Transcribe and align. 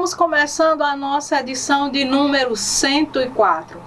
Estamos 0.00 0.14
começando 0.14 0.80
a 0.80 0.96
nossa 0.96 1.40
edição 1.40 1.90
de 1.90 2.06
número 2.06 2.56
104. 2.56 3.78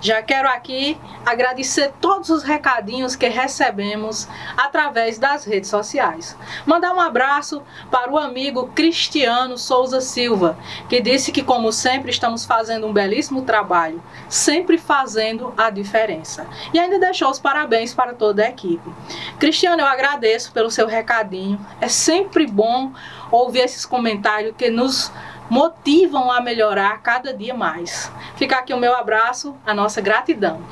Já 0.00 0.22
quero 0.22 0.48
aqui 0.48 0.98
agradecer 1.26 1.92
todos 2.00 2.30
os 2.30 2.42
recadinhos 2.42 3.14
que 3.14 3.28
recebemos 3.28 4.26
através 4.56 5.18
das 5.18 5.44
redes 5.44 5.68
sociais. 5.68 6.34
Mandar 6.64 6.94
um 6.94 7.00
abraço 7.00 7.62
para 7.90 8.10
o 8.10 8.16
amigo 8.16 8.68
Cristiano 8.68 9.58
Souza 9.58 10.00
Silva, 10.00 10.56
que 10.88 11.02
disse 11.02 11.30
que, 11.30 11.42
como 11.42 11.70
sempre, 11.70 12.10
estamos 12.10 12.46
fazendo 12.46 12.86
um 12.86 12.94
belíssimo 12.94 13.42
trabalho, 13.42 14.02
sempre 14.30 14.78
fazendo 14.78 15.52
a 15.54 15.68
diferença. 15.68 16.46
E 16.72 16.78
ainda 16.78 16.98
deixou 16.98 17.30
os 17.30 17.38
parabéns 17.38 17.92
para 17.92 18.14
toda 18.14 18.42
a 18.42 18.48
equipe. 18.48 18.90
Cristiano, 19.38 19.82
eu 19.82 19.86
agradeço 19.86 20.50
pelo 20.52 20.70
seu 20.70 20.86
recadinho. 20.86 21.60
É 21.78 21.88
sempre 21.88 22.46
bom 22.46 22.90
ouvir 23.30 23.60
esses 23.60 23.84
comentários 23.84 24.54
que 24.56 24.70
nos 24.70 25.12
motivam 25.50 26.30
a 26.30 26.40
melhorar 26.40 27.02
cada 27.02 27.34
dia 27.34 27.52
mais. 27.52 28.10
Fica 28.36 28.56
aqui 28.56 28.72
o 28.72 28.78
meu 28.78 28.94
abraço, 28.94 29.56
a 29.66 29.74
nossa 29.74 30.00
gratidão. 30.00 30.62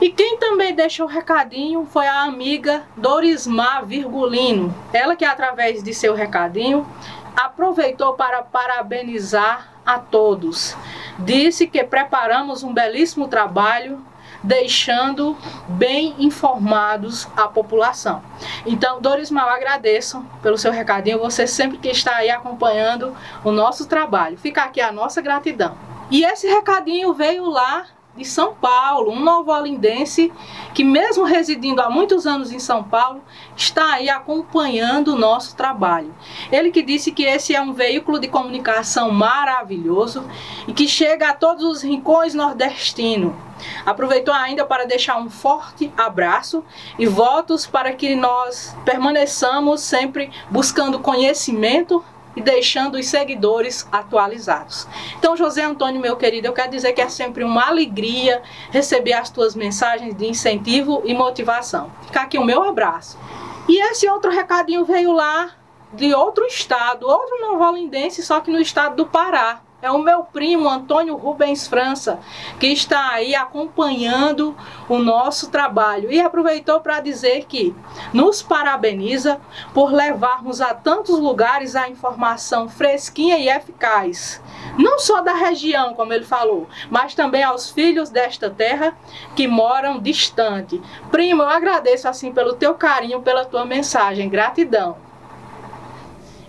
E 0.00 0.10
quem 0.10 0.38
também 0.38 0.74
deixou 0.74 1.06
o 1.06 1.08
recadinho 1.08 1.86
foi 1.90 2.06
a 2.06 2.22
amiga 2.22 2.84
Dorismar 2.96 3.84
Virgulino. 3.84 4.74
Ela 4.92 5.16
que 5.16 5.24
através 5.24 5.82
de 5.82 5.92
seu 5.92 6.14
recadinho 6.14 6.86
aproveitou 7.34 8.14
para 8.14 8.42
parabenizar 8.42 9.68
a 9.84 9.98
todos. 9.98 10.76
Disse 11.18 11.66
que 11.66 11.82
preparamos 11.82 12.62
um 12.62 12.72
belíssimo 12.72 13.28
trabalho 13.28 14.04
deixando 14.42 15.36
bem 15.68 16.14
informados 16.18 17.28
a 17.36 17.46
população. 17.48 18.22
Então, 18.66 19.00
Dorismal, 19.00 19.48
agradeço 19.48 20.24
pelo 20.42 20.58
seu 20.58 20.72
recadinho, 20.72 21.18
você 21.18 21.46
sempre 21.46 21.78
que 21.78 21.88
está 21.88 22.16
aí 22.16 22.30
acompanhando 22.30 23.14
o 23.44 23.50
nosso 23.50 23.86
trabalho. 23.86 24.38
Fica 24.38 24.62
aqui 24.62 24.80
a 24.80 24.92
nossa 24.92 25.20
gratidão. 25.20 25.76
E 26.10 26.24
esse 26.24 26.48
recadinho 26.48 27.14
veio 27.14 27.48
lá 27.48 27.86
de 28.16 28.24
São 28.24 28.54
Paulo, 28.54 29.12
um 29.12 29.20
novo-olindense 29.20 30.32
que, 30.74 30.82
mesmo 30.82 31.24
residindo 31.24 31.80
há 31.80 31.88
muitos 31.88 32.26
anos 32.26 32.52
em 32.52 32.58
São 32.58 32.82
Paulo, 32.82 33.22
está 33.56 33.94
aí 33.94 34.10
acompanhando 34.10 35.14
o 35.14 35.18
nosso 35.18 35.56
trabalho. 35.56 36.14
Ele 36.50 36.70
que 36.70 36.82
disse 36.82 37.12
que 37.12 37.22
esse 37.22 37.54
é 37.54 37.62
um 37.62 37.72
veículo 37.72 38.18
de 38.18 38.28
comunicação 38.28 39.10
maravilhoso 39.10 40.24
e 40.66 40.72
que 40.72 40.88
chega 40.88 41.30
a 41.30 41.34
todos 41.34 41.64
os 41.64 41.82
rincões 41.82 42.34
nordestinos. 42.34 43.32
Aproveitou 43.84 44.34
ainda 44.34 44.64
para 44.64 44.86
deixar 44.86 45.18
um 45.18 45.30
forte 45.30 45.92
abraço 45.96 46.64
e 46.98 47.06
votos 47.06 47.66
para 47.66 47.92
que 47.92 48.14
nós 48.16 48.76
permaneçamos 48.84 49.82
sempre 49.82 50.30
buscando 50.50 50.98
conhecimento 50.98 52.04
e 52.36 52.40
deixando 52.40 52.96
os 52.96 53.06
seguidores 53.06 53.86
atualizados. 53.90 54.86
Então, 55.18 55.36
José 55.36 55.62
Antônio, 55.62 56.00
meu 56.00 56.16
querido, 56.16 56.46
eu 56.46 56.52
quero 56.52 56.70
dizer 56.70 56.92
que 56.92 57.00
é 57.00 57.08
sempre 57.08 57.44
uma 57.44 57.68
alegria 57.68 58.42
receber 58.70 59.14
as 59.14 59.30
tuas 59.30 59.54
mensagens 59.54 60.14
de 60.14 60.26
incentivo 60.26 61.02
e 61.04 61.14
motivação. 61.14 61.90
Fica 62.06 62.22
aqui 62.22 62.38
o 62.38 62.44
meu 62.44 62.62
abraço. 62.62 63.18
E 63.68 63.80
esse 63.90 64.08
outro 64.08 64.30
recadinho 64.30 64.84
veio 64.84 65.12
lá 65.12 65.50
de 65.92 66.14
outro 66.14 66.44
estado, 66.44 67.06
outro 67.06 67.40
novolindense, 67.40 68.22
só 68.22 68.40
que 68.40 68.50
no 68.50 68.60
estado 68.60 68.96
do 68.96 69.06
Pará. 69.06 69.60
É 69.82 69.90
o 69.90 69.98
meu 69.98 70.24
primo 70.24 70.68
Antônio 70.68 71.16
Rubens 71.16 71.66
França, 71.66 72.20
que 72.58 72.66
está 72.66 73.12
aí 73.12 73.34
acompanhando 73.34 74.54
o 74.86 74.98
nosso 74.98 75.50
trabalho 75.50 76.12
e 76.12 76.20
aproveitou 76.20 76.80
para 76.80 77.00
dizer 77.00 77.46
que 77.46 77.74
nos 78.12 78.42
parabeniza 78.42 79.40
por 79.72 79.90
levarmos 79.90 80.60
a 80.60 80.74
tantos 80.74 81.18
lugares 81.18 81.74
a 81.74 81.88
informação 81.88 82.68
fresquinha 82.68 83.38
e 83.38 83.48
eficaz. 83.48 84.42
Não 84.76 84.98
só 84.98 85.22
da 85.22 85.32
região, 85.32 85.94
como 85.94 86.12
ele 86.12 86.24
falou, 86.24 86.68
mas 86.90 87.14
também 87.14 87.42
aos 87.42 87.70
filhos 87.70 88.10
desta 88.10 88.50
terra 88.50 88.94
que 89.34 89.48
moram 89.48 89.98
distante. 89.98 90.78
Primo, 91.10 91.42
eu 91.42 91.48
agradeço 91.48 92.06
assim 92.06 92.32
pelo 92.32 92.52
teu 92.52 92.74
carinho, 92.74 93.22
pela 93.22 93.46
tua 93.46 93.64
mensagem. 93.64 94.28
Gratidão. 94.28 95.09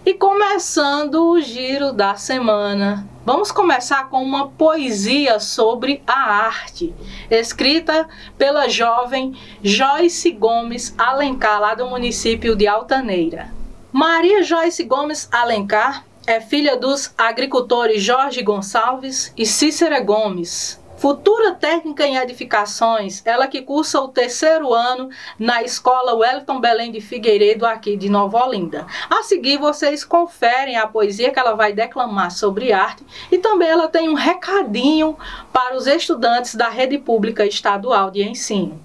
E 0.03 0.16
começando 0.16 1.29
o 1.29 1.39
giro 1.39 1.94
da 1.94 2.16
semana, 2.16 3.07
vamos 3.23 3.51
começar 3.51 4.09
com 4.09 4.23
uma 4.23 4.47
poesia 4.47 5.39
sobre 5.39 6.01
a 6.07 6.47
arte, 6.47 6.91
escrita 7.29 8.09
pela 8.35 8.67
jovem 8.67 9.38
Joyce 9.62 10.31
Gomes 10.31 10.95
Alencar, 10.97 11.62
lá 11.62 11.75
do 11.75 11.85
município 11.85 12.56
de 12.56 12.66
Altaneira. 12.66 13.53
Maria 13.91 14.41
Joyce 14.41 14.84
Gomes 14.85 15.29
Alencar 15.31 16.03
é 16.25 16.41
filha 16.41 16.75
dos 16.75 17.13
agricultores 17.16 18.01
Jorge 18.01 18.41
Gonçalves 18.41 19.31
e 19.38 19.45
Cícera 19.45 20.00
Gomes, 20.00 20.81
Futura 21.01 21.56
técnica 21.56 22.06
em 22.06 22.16
edificações, 22.16 23.23
ela 23.25 23.47
que 23.47 23.63
cursa 23.63 24.00
o 24.00 24.09
terceiro 24.09 24.72
ano 24.72 25.09
na 25.39 25.63
escola 25.63 26.13
Wellington 26.13 26.62
Belém 26.62 26.91
de 26.91 27.01
Figueiredo, 27.01 27.66
aqui 27.66 27.97
de 27.97 28.07
Nova 28.07 28.45
Olinda. 28.45 28.85
A 29.09 29.23
seguir, 29.23 29.57
vocês 29.57 30.03
conferem 30.03 30.78
a 30.78 30.85
poesia 30.85 31.31
que 31.31 31.39
ela 31.39 31.56
vai 31.56 31.73
declamar 31.73 32.29
sobre 32.29 32.72
arte 32.72 33.03
e 33.31 33.39
também 33.39 33.67
ela 33.67 33.88
tem 33.88 34.09
um 34.09 34.13
recadinho 34.13 35.17
para 35.51 35.75
os 35.75 35.88
estudantes 35.88 36.53
da 36.53 36.69
rede 36.69 37.00
pública 37.00 37.47
estadual 37.47 38.12
de 38.12 38.22
ensino. 38.22 38.79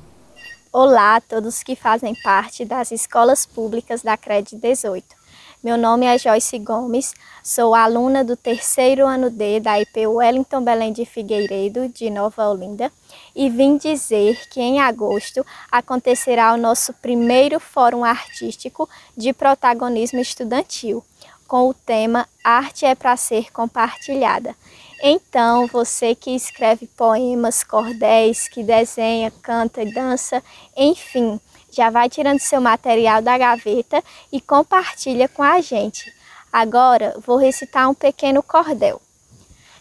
Olá 0.72 1.16
a 1.16 1.20
todos 1.20 1.62
que 1.62 1.76
fazem 1.76 2.14
parte 2.24 2.64
das 2.64 2.92
escolas 2.92 3.44
públicas 3.44 4.00
da 4.00 4.16
CRED 4.16 4.56
18. 4.56 5.15
Meu 5.64 5.78
nome 5.78 6.04
é 6.04 6.18
Joyce 6.18 6.58
Gomes, 6.58 7.14
sou 7.42 7.74
aluna 7.74 8.22
do 8.22 8.36
terceiro 8.36 9.06
ano 9.06 9.30
D 9.30 9.58
da 9.58 9.80
IP 9.80 10.06
Wellington 10.06 10.62
Belém 10.62 10.92
de 10.92 11.06
Figueiredo, 11.06 11.88
de 11.88 12.10
Nova 12.10 12.46
Olinda, 12.46 12.92
e 13.34 13.48
vim 13.48 13.78
dizer 13.78 14.48
que 14.50 14.60
em 14.60 14.80
agosto 14.80 15.44
acontecerá 15.72 16.52
o 16.52 16.58
nosso 16.58 16.92
primeiro 16.92 17.58
Fórum 17.58 18.04
Artístico 18.04 18.88
de 19.16 19.32
Protagonismo 19.32 20.20
Estudantil, 20.20 21.02
com 21.48 21.68
o 21.68 21.74
tema 21.74 22.28
Arte 22.44 22.84
é 22.84 22.94
para 22.94 23.16
ser 23.16 23.50
compartilhada. 23.50 24.54
Então, 25.02 25.66
você 25.66 26.14
que 26.14 26.30
escreve 26.30 26.86
poemas, 26.86 27.62
cordéis, 27.62 28.48
que 28.48 28.62
desenha, 28.62 29.30
canta 29.42 29.82
e 29.82 29.92
dança, 29.92 30.42
enfim, 30.76 31.38
já 31.70 31.90
vai 31.90 32.08
tirando 32.08 32.40
seu 32.40 32.60
material 32.60 33.20
da 33.20 33.36
gaveta 33.36 34.02
e 34.32 34.40
compartilha 34.40 35.28
com 35.28 35.42
a 35.42 35.60
gente. 35.60 36.12
Agora 36.50 37.14
vou 37.24 37.36
recitar 37.36 37.88
um 37.90 37.94
pequeno 37.94 38.42
cordel. 38.42 39.00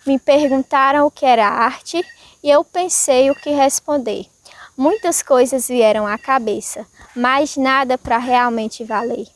Me 0.06 0.20
perguntaram 0.20 1.08
o 1.08 1.12
que 1.12 1.26
era 1.26 1.47
arte 1.47 2.06
e 2.44 2.50
eu 2.50 2.64
pensei 2.64 3.32
o 3.32 3.36
que 3.36 3.50
responder. 3.50 4.26
Muitas 4.78 5.24
coisas 5.24 5.70
vieram 5.70 6.06
à 6.06 6.18
cabeça, 6.18 6.86
mas 7.16 7.56
nada 7.56 7.97
para 7.97 8.18
realmente 8.18 8.84
valer. 8.84 9.28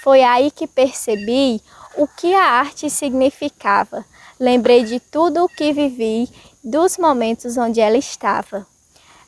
Foi 0.00 0.22
aí 0.22 0.52
que 0.52 0.68
percebi 0.68 1.60
o 1.96 2.06
que 2.06 2.32
a 2.32 2.44
arte 2.44 2.88
significava. 2.88 4.04
Lembrei 4.38 4.84
de 4.84 5.00
tudo 5.00 5.44
o 5.44 5.48
que 5.48 5.72
vivi, 5.72 6.28
dos 6.62 6.98
momentos 6.98 7.56
onde 7.56 7.80
ela 7.80 7.96
estava. 7.96 8.66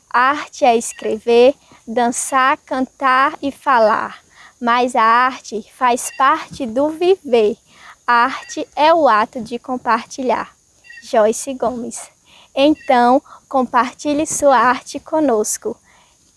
Arte 0.09 0.65
é 0.65 0.75
escrever, 0.75 1.55
dançar, 1.87 2.57
cantar 2.57 3.37
e 3.41 3.51
falar, 3.51 4.19
mas 4.61 4.95
a 4.95 5.03
arte 5.03 5.65
faz 5.75 6.09
parte 6.17 6.65
do 6.65 6.89
viver. 6.89 7.57
A 8.05 8.25
arte 8.25 8.67
é 8.75 8.93
o 8.93 9.07
ato 9.07 9.41
de 9.41 9.57
compartilhar. 9.57 10.55
Joyce 11.03 11.53
Gomes. 11.53 12.09
Então, 12.55 13.21
compartilhe 13.47 14.25
sua 14.25 14.57
arte 14.57 14.99
conosco. 14.99 15.77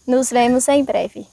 Nos 0.06 0.30
vemos 0.30 0.68
em 0.68 0.84
breve. 0.84 1.26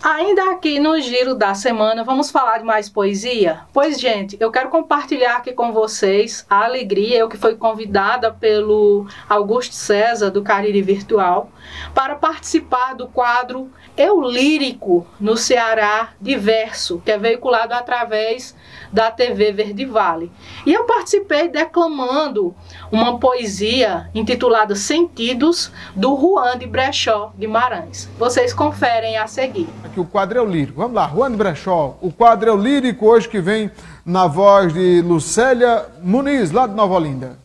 Ainda 0.00 0.52
aqui 0.52 0.78
no 0.78 1.00
giro 1.00 1.34
da 1.34 1.54
semana, 1.54 2.04
vamos 2.04 2.30
falar 2.30 2.58
de 2.58 2.64
mais 2.64 2.88
poesia? 2.88 3.62
Pois, 3.72 3.98
gente, 3.98 4.36
eu 4.38 4.48
quero 4.48 4.68
compartilhar 4.68 5.36
aqui 5.36 5.52
com 5.52 5.72
vocês 5.72 6.46
a 6.48 6.64
alegria, 6.64 7.18
eu 7.18 7.28
que 7.28 7.36
fui 7.36 7.56
convidada 7.56 8.32
pelo 8.32 9.08
Augusto 9.28 9.74
César, 9.74 10.30
do 10.30 10.40
Cariri 10.40 10.82
Virtual, 10.82 11.50
para 11.92 12.14
participar 12.14 12.94
do 12.94 13.08
quadro 13.08 13.72
Eu 13.96 14.20
Lírico 14.20 15.04
no 15.18 15.36
Ceará 15.36 16.10
Diverso, 16.20 17.02
que 17.04 17.10
é 17.10 17.18
veiculado 17.18 17.74
através 17.74 18.54
da 18.92 19.10
TV 19.10 19.50
Verde 19.50 19.84
Vale. 19.84 20.30
E 20.64 20.72
eu 20.72 20.84
participei 20.84 21.48
declamando 21.48 22.54
uma 22.92 23.18
poesia 23.18 24.08
intitulada 24.14 24.76
Sentidos, 24.76 25.72
do 25.94 26.16
Juan 26.16 26.56
de 26.56 26.66
Brechó 26.66 27.32
Guimarães. 27.36 28.08
Vocês 28.16 28.54
conferem 28.54 29.16
a 29.16 29.26
seguir. 29.26 29.68
Aqui 29.98 30.00
o 30.00 30.04
quadro 30.04 30.38
é 30.40 30.44
lírico. 30.44 30.80
Vamos 30.80 30.94
lá, 30.94 31.08
Juan 31.08 31.32
Brechó. 31.32 31.98
O 32.00 32.12
quadro 32.12 32.52
é 32.52 32.56
lírico 32.56 33.06
hoje 33.06 33.28
que 33.28 33.40
vem 33.40 33.68
na 34.06 34.28
voz 34.28 34.72
de 34.72 35.02
Lucélia 35.02 35.86
Muniz, 36.02 36.52
lá 36.52 36.66
de 36.68 36.74
Nova 36.74 36.94
Olinda. 36.94 37.38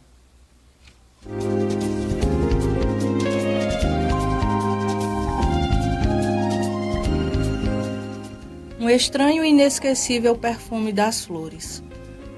um 8.80 8.90
estranho 8.90 9.46
e 9.46 9.50
inesquecível 9.50 10.36
perfume 10.36 10.92
das 10.92 11.24
flores. 11.26 11.82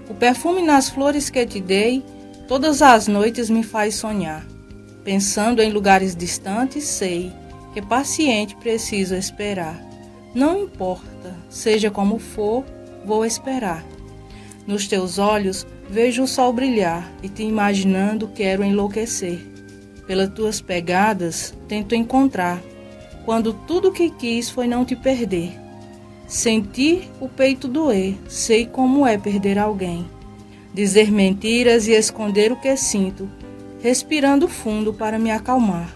O 0.07 0.13
perfume 0.13 0.61
nas 0.61 0.91
flores 0.91 1.27
que 1.27 1.43
te 1.43 1.59
dei, 1.59 2.05
todas 2.47 2.83
as 2.83 3.07
noites 3.07 3.49
me 3.49 3.63
faz 3.63 3.95
sonhar. 3.95 4.45
Pensando 5.03 5.59
em 5.59 5.71
lugares 5.71 6.15
distantes, 6.15 6.83
sei 6.83 7.33
que 7.73 7.81
paciente 7.81 8.55
preciso 8.57 9.15
esperar. 9.15 9.84
Não 10.35 10.59
importa, 10.59 11.33
seja 11.49 11.89
como 11.89 12.19
for, 12.19 12.65
vou 13.05 13.25
esperar. 13.25 13.85
Nos 14.67 14.85
teus 14.85 15.17
olhos 15.17 15.65
vejo 15.89 16.23
o 16.23 16.27
sol 16.27 16.51
brilhar 16.51 17.09
e 17.23 17.29
te 17.29 17.43
imaginando 17.43 18.27
quero 18.27 18.61
enlouquecer. 18.61 19.39
Pelas 20.05 20.27
tuas 20.29 20.59
pegadas 20.59 21.53
tento 21.69 21.95
encontrar, 21.95 22.61
quando 23.23 23.53
tudo 23.53 23.93
que 23.93 24.09
quis 24.09 24.49
foi 24.49 24.67
não 24.67 24.83
te 24.83 24.93
perder. 24.93 25.57
Sentir 26.27 27.09
o 27.21 27.29
peito 27.29 27.65
doer, 27.65 28.17
sei 28.27 28.65
como 28.65 29.07
é 29.07 29.17
perder 29.17 29.57
alguém. 29.57 30.05
Dizer 30.73 31.13
mentiras 31.13 31.87
e 31.87 31.93
esconder 31.93 32.51
o 32.51 32.59
que 32.59 32.75
sinto, 32.75 33.29
respirando 33.81 34.49
fundo 34.49 34.93
para 34.93 35.17
me 35.17 35.31
acalmar. 35.31 35.95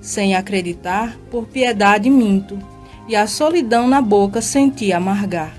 Sem 0.00 0.34
acreditar, 0.34 1.18
por 1.30 1.46
piedade 1.46 2.08
minto, 2.08 2.58
e 3.08 3.16
a 3.16 3.26
solidão 3.26 3.88
na 3.88 4.02
boca 4.02 4.42
senti 4.42 4.92
amargar. 4.92 5.56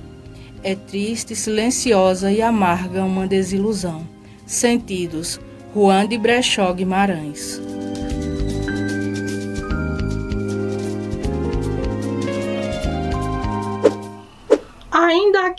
É 0.63 0.75
triste, 0.75 1.36
silenciosa 1.36 2.31
e 2.31 2.42
amarga 2.42 3.04
uma 3.04 3.25
desilusão. 3.25 4.07
Sentidos, 4.46 5.40
Juan 5.74 6.07
de 6.07 6.18
Brechó 6.18 6.72
Guimarães. 6.74 7.60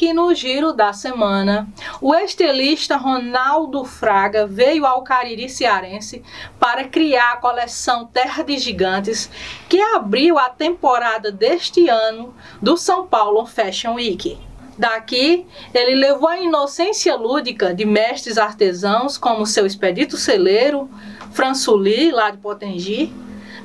Aqui 0.01 0.15
no 0.15 0.35
giro 0.35 0.73
da 0.73 0.95
semana, 0.95 1.69
o 2.01 2.15
estilista 2.15 2.97
Ronaldo 2.97 3.85
Fraga 3.85 4.47
veio 4.47 4.87
ao 4.87 5.03
Cariri 5.03 5.47
Cearense 5.47 6.23
para 6.59 6.85
criar 6.85 7.33
a 7.33 7.37
coleção 7.37 8.07
Terra 8.07 8.43
de 8.43 8.57
Gigantes, 8.57 9.31
que 9.69 9.79
abriu 9.79 10.39
a 10.39 10.49
temporada 10.49 11.31
deste 11.31 11.87
ano 11.91 12.35
do 12.63 12.79
São 12.79 13.07
Paulo 13.07 13.45
Fashion 13.45 13.97
Week. 13.97 14.39
Daqui, 14.79 15.47
ele 15.75 15.95
levou 15.97 16.31
a 16.31 16.41
inocência 16.41 17.15
lúdica 17.15 17.75
de 17.75 17.85
mestres 17.85 18.39
artesãos 18.39 19.19
como 19.19 19.45
seu 19.45 19.67
Expedito 19.67 20.17
Celeiro, 20.17 20.89
Françuli, 21.31 22.11
lá 22.11 22.31
de 22.31 22.39
Potengi, 22.39 23.13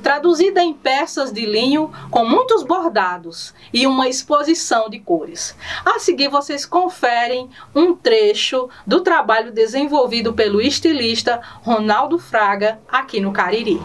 traduzida 0.05 0.61
em 0.61 0.71
peças 0.71 1.33
de 1.33 1.47
linho 1.47 1.91
com 2.11 2.23
muitos 2.23 2.61
bordados 2.61 3.55
e 3.73 3.87
uma 3.87 4.07
exposição 4.07 4.87
de 4.87 4.99
cores. 4.99 5.55
A 5.83 5.97
seguir, 5.97 6.27
vocês 6.27 6.63
conferem 6.63 7.49
um 7.73 7.95
trecho 7.95 8.69
do 8.85 9.01
trabalho 9.01 9.51
desenvolvido 9.51 10.31
pelo 10.31 10.61
estilista 10.61 11.41
Ronaldo 11.63 12.19
Fraga 12.19 12.79
aqui 12.87 13.19
no 13.19 13.33
Cariri. 13.33 13.81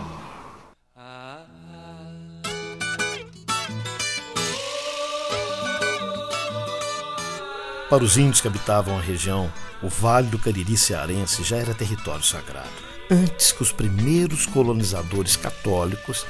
Para 7.88 8.04
os 8.04 8.18
índios 8.18 8.42
que 8.42 8.48
habitavam 8.48 8.98
a 8.98 9.00
região, 9.00 9.50
o 9.82 9.88
Vale 9.88 10.26
do 10.26 10.38
Cariri 10.38 10.76
cearense 10.76 11.42
já 11.42 11.56
era 11.56 11.72
território 11.72 12.22
sagrado 12.22 12.89
antes 13.10 13.50
que 13.50 13.62
os 13.62 13.72
primeiros 13.72 14.46
colonizadores 14.46 15.34
católicos 15.34 16.24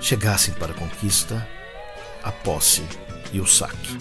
chegassem 0.00 0.52
para 0.54 0.72
a 0.72 0.74
conquista, 0.74 1.48
a 2.22 2.30
posse 2.30 2.82
e 3.32 3.40
o 3.40 3.46
saque. 3.46 3.96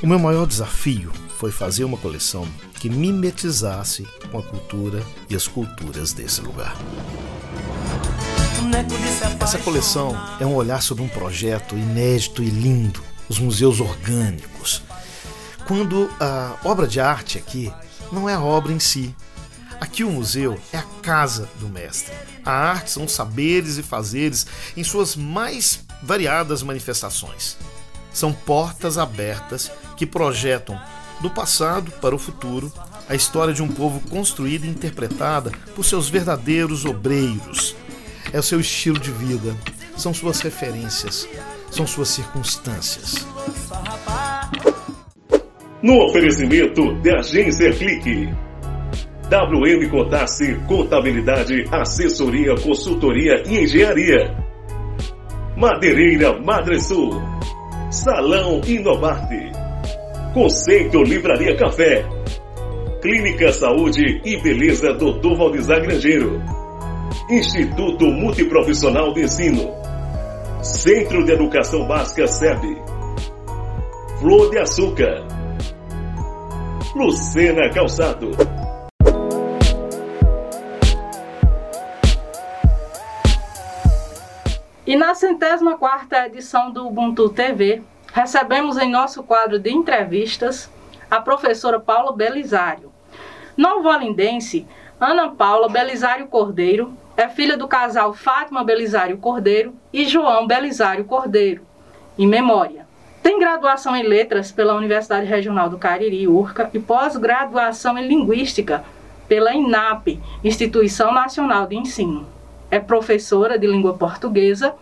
O 0.00 0.06
meu 0.06 0.18
maior 0.18 0.46
desafio 0.46 1.10
foi 1.38 1.50
fazer 1.50 1.82
uma 1.82 1.96
coleção 1.96 2.46
que 2.78 2.88
mimetizasse 2.88 4.06
com 4.30 4.38
a 4.38 4.42
cultura 4.42 5.02
e 5.28 5.34
as 5.34 5.48
culturas 5.48 6.12
desse 6.12 6.40
lugar. 6.40 6.76
Essa 9.40 9.58
coleção 9.58 10.14
é 10.38 10.46
um 10.46 10.54
olhar 10.54 10.82
sobre 10.82 11.02
um 11.02 11.08
projeto 11.08 11.74
inédito 11.74 12.42
e 12.42 12.48
lindo, 12.48 13.02
os 13.28 13.38
museus 13.38 13.80
orgânicos. 13.80 14.82
Quando 15.66 16.10
a 16.20 16.56
obra 16.64 16.86
de 16.86 17.00
arte 17.00 17.38
aqui 17.38 17.72
não 18.12 18.28
é 18.28 18.34
a 18.34 18.40
obra 18.40 18.72
em 18.72 18.78
si, 18.78 19.14
Aqui 19.84 20.02
o 20.02 20.10
museu 20.10 20.58
é 20.72 20.78
a 20.78 20.82
casa 21.02 21.46
do 21.60 21.68
mestre. 21.68 22.10
A 22.42 22.50
arte 22.50 22.90
são 22.90 23.06
saberes 23.06 23.76
e 23.76 23.82
fazeres 23.82 24.46
em 24.74 24.82
suas 24.82 25.14
mais 25.14 25.84
variadas 26.02 26.62
manifestações. 26.62 27.58
São 28.10 28.32
portas 28.32 28.96
abertas 28.96 29.70
que 29.94 30.06
projetam 30.06 30.80
do 31.20 31.28
passado 31.28 31.90
para 32.00 32.14
o 32.14 32.18
futuro 32.18 32.72
a 33.10 33.14
história 33.14 33.52
de 33.52 33.62
um 33.62 33.68
povo 33.68 34.00
construída 34.08 34.64
e 34.64 34.70
interpretada 34.70 35.52
por 35.76 35.84
seus 35.84 36.08
verdadeiros 36.08 36.86
obreiros. 36.86 37.76
É 38.32 38.38
o 38.38 38.42
seu 38.42 38.60
estilo 38.60 38.98
de 38.98 39.10
vida, 39.10 39.54
são 39.98 40.14
suas 40.14 40.40
referências, 40.40 41.28
são 41.70 41.86
suas 41.86 42.08
circunstâncias. 42.08 43.26
No 45.82 46.06
oferecimento 46.06 46.94
de 47.02 47.14
Agência 47.14 47.70
Clique 47.74 48.32
WM 49.30 49.88
Contasse 49.88 50.54
Contabilidade, 50.66 51.64
Assessoria, 51.72 52.54
Consultoria 52.56 53.42
e 53.46 53.64
Engenharia. 53.64 54.36
Madeireira 55.56 56.38
Madresul. 56.40 57.10
Salão 57.90 58.60
Inovarte. 58.66 59.50
Conceito 60.34 61.02
Livraria 61.02 61.56
Café. 61.56 62.04
Clínica 63.00 63.52
Saúde 63.52 64.20
e 64.24 64.40
Beleza 64.42 64.92
Dr. 64.92 65.36
Valdizar 65.36 65.80
Grangeiro. 65.80 66.42
Instituto 67.30 68.06
Multiprofissional 68.06 69.14
de 69.14 69.22
Ensino. 69.22 69.70
Centro 70.62 71.24
de 71.24 71.32
Educação 71.32 71.86
Básica 71.86 72.26
SEB. 72.26 72.76
Flor 74.20 74.50
de 74.50 74.58
Açúcar. 74.58 75.26
Lucena 76.94 77.70
Calçado. 77.70 78.30
E 84.94 84.96
na 84.96 85.12
centésima 85.12 85.76
quarta 85.76 86.24
edição 86.24 86.70
do 86.70 86.86
Ubuntu 86.86 87.28
TV, 87.28 87.82
recebemos 88.12 88.78
em 88.78 88.88
nosso 88.88 89.24
quadro 89.24 89.58
de 89.58 89.68
entrevistas 89.68 90.70
a 91.10 91.20
professora 91.20 91.80
Paula 91.80 92.14
Belisário. 92.14 92.92
Novolindense, 93.56 94.64
Ana 95.00 95.30
Paula 95.30 95.68
Belisário 95.68 96.28
Cordeiro 96.28 96.96
é 97.16 97.28
filha 97.28 97.56
do 97.56 97.66
casal 97.66 98.14
Fátima 98.14 98.62
Belisário 98.62 99.18
Cordeiro 99.18 99.74
e 99.92 100.04
João 100.04 100.46
Belisário 100.46 101.04
Cordeiro, 101.04 101.66
em 102.16 102.28
memória. 102.28 102.86
Tem 103.20 103.36
graduação 103.40 103.96
em 103.96 104.04
Letras 104.04 104.52
pela 104.52 104.76
Universidade 104.76 105.26
Regional 105.26 105.68
do 105.68 105.76
Cariri, 105.76 106.28
URCA, 106.28 106.70
e 106.72 106.78
pós-graduação 106.78 107.98
em 107.98 108.06
Linguística 108.06 108.84
pela 109.26 109.52
INAP, 109.52 110.20
Instituição 110.44 111.12
Nacional 111.12 111.66
de 111.66 111.74
Ensino 111.74 112.43
é 112.70 112.78
professora 112.78 113.58
de 113.58 113.66
língua 113.66 113.94
portuguesa 113.94 114.74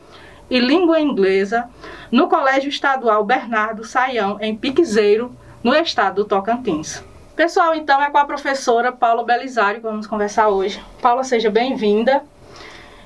e 0.50 0.58
língua 0.58 1.00
inglesa 1.00 1.68
no 2.10 2.28
Colégio 2.28 2.68
Estadual 2.68 3.24
Bernardo 3.24 3.84
Saião, 3.84 4.38
em 4.40 4.56
Piquezeiro, 4.56 5.34
no 5.62 5.74
estado 5.74 6.16
do 6.16 6.24
Tocantins. 6.28 7.02
Pessoal, 7.34 7.74
então 7.74 8.02
é 8.02 8.10
com 8.10 8.18
a 8.18 8.24
professora 8.24 8.92
Paula 8.92 9.24
Belisário 9.24 9.80
que 9.80 9.86
vamos 9.86 10.06
conversar 10.06 10.48
hoje. 10.48 10.82
Paula, 11.00 11.24
seja 11.24 11.50
bem-vinda. 11.50 12.22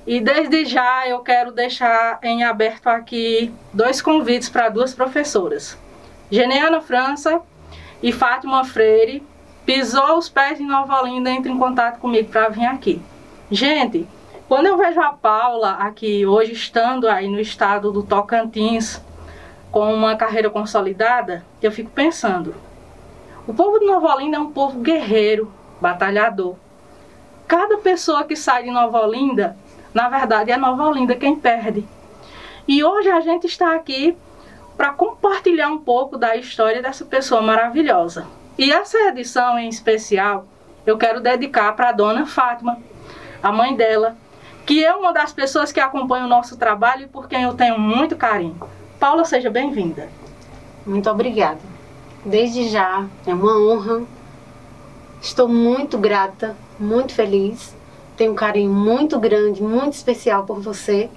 E 0.07 0.21
desde 0.21 0.65
já 0.65 1.07
eu 1.07 1.21
quero 1.21 1.53
deixar 1.53 2.19
em 2.23 2.45
aberto 2.45 2.89
aqui 2.89 3.53
dois 3.73 4.03
convites 4.03 4.49
para 4.49 4.69
duas 4.69 4.95
professoras. 4.95 5.79
Geneana 6.31 6.81
França 6.81 7.41
e 8.03 8.13
Fátima 8.13 8.65
Freire 8.65 9.23
pisou 9.65 10.19
os 10.19 10.29
pés 10.29 10.61
em 10.61 10.67
Nova 10.67 11.01
Olinda, 11.01 11.31
entre 11.31 11.51
em 11.51 11.59
contato 11.59 11.99
comigo 11.99 12.29
para 12.29 12.49
vir 12.49 12.67
aqui. 12.67 13.01
Gente, 13.51 14.07
quando 14.49 14.67
eu 14.67 14.77
vejo 14.77 15.01
a 15.01 15.13
Paula 15.13 15.73
aqui 15.73 16.25
hoje 16.25 16.53
estando 16.53 17.09
aí 17.09 17.29
no 17.29 17.41
estado 17.41 17.91
do 17.91 18.03
Tocantins 18.03 19.03
com 19.73 19.93
uma 19.93 20.15
carreira 20.15 20.49
consolidada, 20.49 21.45
eu 21.61 21.73
fico 21.73 21.91
pensando, 21.91 22.55
o 23.47 23.53
povo 23.53 23.79
de 23.81 23.87
Nova 23.87 24.15
Olinda 24.15 24.37
é 24.37 24.41
um 24.41 24.53
povo 24.53 24.79
guerreiro, 24.81 25.53
batalhador. 25.81 26.55
Cada 27.49 27.79
pessoa 27.79 28.25
que 28.25 28.37
sai 28.37 28.63
de 28.63 28.71
Nova 28.71 29.01
Olinda, 29.01 29.57
na 29.93 30.09
verdade 30.09 30.53
é 30.53 30.57
Nova 30.57 30.85
Olinda 30.85 31.17
quem 31.17 31.35
perde. 31.35 31.85
E 32.69 32.85
hoje 32.85 33.11
a 33.11 33.21
gente 33.21 33.47
está 33.47 33.75
aqui 33.75 34.17
para 34.77 34.93
compartilhar 34.93 35.69
um 35.69 35.79
pouco 35.79 36.17
da 36.17 36.37
história 36.37 36.81
dessa 36.81 37.05
pessoa 37.05 37.43
maravilhosa. 37.43 38.27
E 38.57 38.71
essa 38.73 38.97
edição 39.09 39.59
em 39.59 39.69
especial 39.69 40.47
eu 40.87 40.97
quero 40.97 41.21
dedicar 41.21 41.73
para 41.75 41.89
a 41.89 41.93
dona 41.93 42.27
Fátima, 42.27 42.79
a 43.43 43.51
mãe 43.51 43.75
dela, 43.75 44.17
que 44.67 44.85
é 44.85 44.93
uma 44.93 45.13
das 45.13 45.33
pessoas 45.33 45.71
que 45.71 45.79
acompanha 45.79 46.25
o 46.25 46.29
nosso 46.29 46.57
trabalho 46.57 47.05
e 47.05 47.07
por 47.07 47.29
quem 47.29 47.45
eu 47.45 47.55
tenho 47.55 47.79
muito 47.79 48.17
carinho. 48.17 48.59
Paula, 48.99 49.25
seja 49.25 49.49
bem-vinda. 49.49 50.09
Muito 50.85 51.09
obrigada. 51.09 51.61
desde 52.25 52.69
já, 52.69 53.07
é 53.25 53.33
uma 53.33 53.57
honra. 53.57 54.03
Estou 55.23 55.49
muito 55.49 55.97
grata, 55.97 56.57
muito 56.81 57.15
feliz. 57.15 57.77
Tenho 58.17 58.33
um 58.33 58.35
carinho 58.35 58.73
muito 58.73 59.21
grande, 59.21 59.63
muito 59.63 59.93
especial 59.93 60.45
por 60.45 60.61
você 60.61 61.09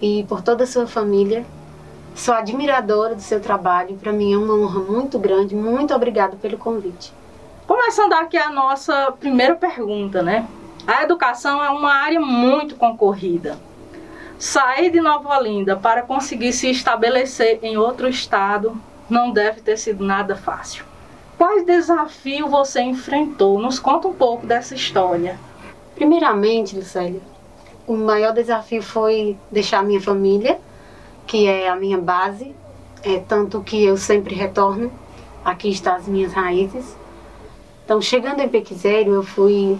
e 0.00 0.24
por 0.26 0.40
toda 0.40 0.64
a 0.64 0.66
sua 0.66 0.86
família. 0.86 1.44
Sou 2.14 2.32
admiradora 2.32 3.14
do 3.14 3.20
seu 3.20 3.40
trabalho. 3.40 3.96
Para 3.96 4.12
mim 4.12 4.32
é 4.32 4.38
uma 4.38 4.54
honra 4.54 4.80
muito 4.80 5.18
grande. 5.18 5.54
Muito 5.54 5.94
obrigada 5.94 6.36
pelo 6.36 6.56
convite. 6.56 7.12
Começando 7.66 8.14
aqui 8.14 8.38
a 8.38 8.48
nossa 8.48 9.12
primeira 9.20 9.54
pergunta, 9.54 10.22
né? 10.22 10.48
A 10.86 11.02
educação 11.02 11.64
é 11.64 11.68
uma 11.68 11.92
área 11.92 12.20
muito 12.20 12.76
concorrida. 12.76 13.58
Sair 14.38 14.88
de 14.88 15.00
Nova 15.00 15.36
Olinda 15.36 15.74
para 15.74 16.02
conseguir 16.02 16.52
se 16.52 16.70
estabelecer 16.70 17.58
em 17.60 17.76
outro 17.76 18.08
estado 18.08 18.80
não 19.10 19.32
deve 19.32 19.60
ter 19.62 19.76
sido 19.78 20.04
nada 20.04 20.36
fácil. 20.36 20.84
Quais 21.36 21.66
desafios 21.66 22.48
você 22.48 22.80
enfrentou? 22.82 23.58
Nos 23.58 23.80
conta 23.80 24.06
um 24.06 24.14
pouco 24.14 24.46
dessa 24.46 24.76
história. 24.76 25.36
Primeiramente, 25.96 26.76
Lucélia, 26.76 27.20
o 27.84 27.96
maior 27.96 28.32
desafio 28.32 28.82
foi 28.82 29.36
deixar 29.50 29.82
minha 29.82 30.00
família, 30.00 30.60
que 31.26 31.48
é 31.48 31.68
a 31.68 31.74
minha 31.74 31.98
base, 31.98 32.54
é 33.02 33.18
tanto 33.18 33.60
que 33.60 33.84
eu 33.84 33.96
sempre 33.96 34.36
retorno. 34.36 34.92
Aqui 35.44 35.68
estão 35.68 35.96
as 35.96 36.06
minhas 36.06 36.32
raízes. 36.32 36.96
Então, 37.84 38.00
chegando 38.00 38.40
em 38.40 38.48
Pequisério, 38.48 39.14
eu 39.14 39.22
fui 39.24 39.76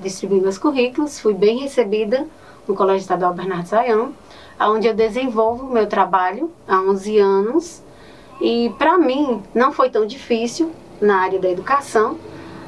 distribuir 0.00 0.42
meus 0.42 0.58
currículos, 0.58 1.18
fui 1.18 1.34
bem 1.34 1.58
recebida 1.58 2.26
no 2.66 2.74
Colégio 2.74 3.00
Estadual 3.00 3.34
Bernardo 3.34 3.66
Sayão, 3.66 4.12
onde 4.60 4.86
eu 4.86 4.94
desenvolvo 4.94 5.66
meu 5.66 5.86
trabalho 5.86 6.50
há 6.66 6.80
11 6.80 7.18
anos. 7.18 7.82
E 8.40 8.72
para 8.78 8.98
mim 8.98 9.42
não 9.54 9.72
foi 9.72 9.90
tão 9.90 10.06
difícil 10.06 10.70
na 11.00 11.22
área 11.22 11.38
da 11.38 11.50
educação, 11.50 12.16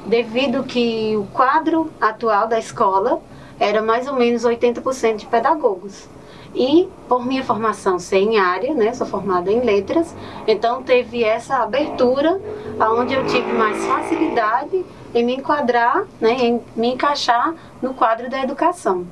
devido 0.07 0.65
que 0.65 1.17
o 1.17 1.25
quadro 1.33 1.91
atual 2.01 2.49
da 2.49 2.59
escola 2.59 3.21
era 3.59 3.83
mais 3.83 4.09
ou 4.09 4.15
menos 4.15 4.45
80% 4.45 5.17
de 5.17 5.27
pedagogos. 5.27 6.09
E 6.55 6.89
por 7.09 7.25
minha 7.25 7.45
formação 7.45 7.99
ser 7.99 8.19
em 8.19 8.39
área, 8.39 8.75
né, 8.75 8.93
sou 8.93 9.07
formada 9.07 9.53
em 9.53 9.61
letras, 9.61 10.15
então 10.49 10.83
teve 10.83 11.23
essa 11.23 11.59
abertura 11.59 12.41
aonde 12.79 13.15
eu 13.15 13.25
tive 13.27 13.53
mais 13.53 13.85
facilidade 13.85 14.85
em 15.15 15.25
me 15.25 15.37
enquadrar, 15.37 16.05
né, 16.21 16.33
em 16.33 16.61
me 16.77 16.95
encaixar 16.95 17.55
no 17.83 17.95
quadro 17.95 18.31
da 18.31 18.43
educação. 18.43 19.07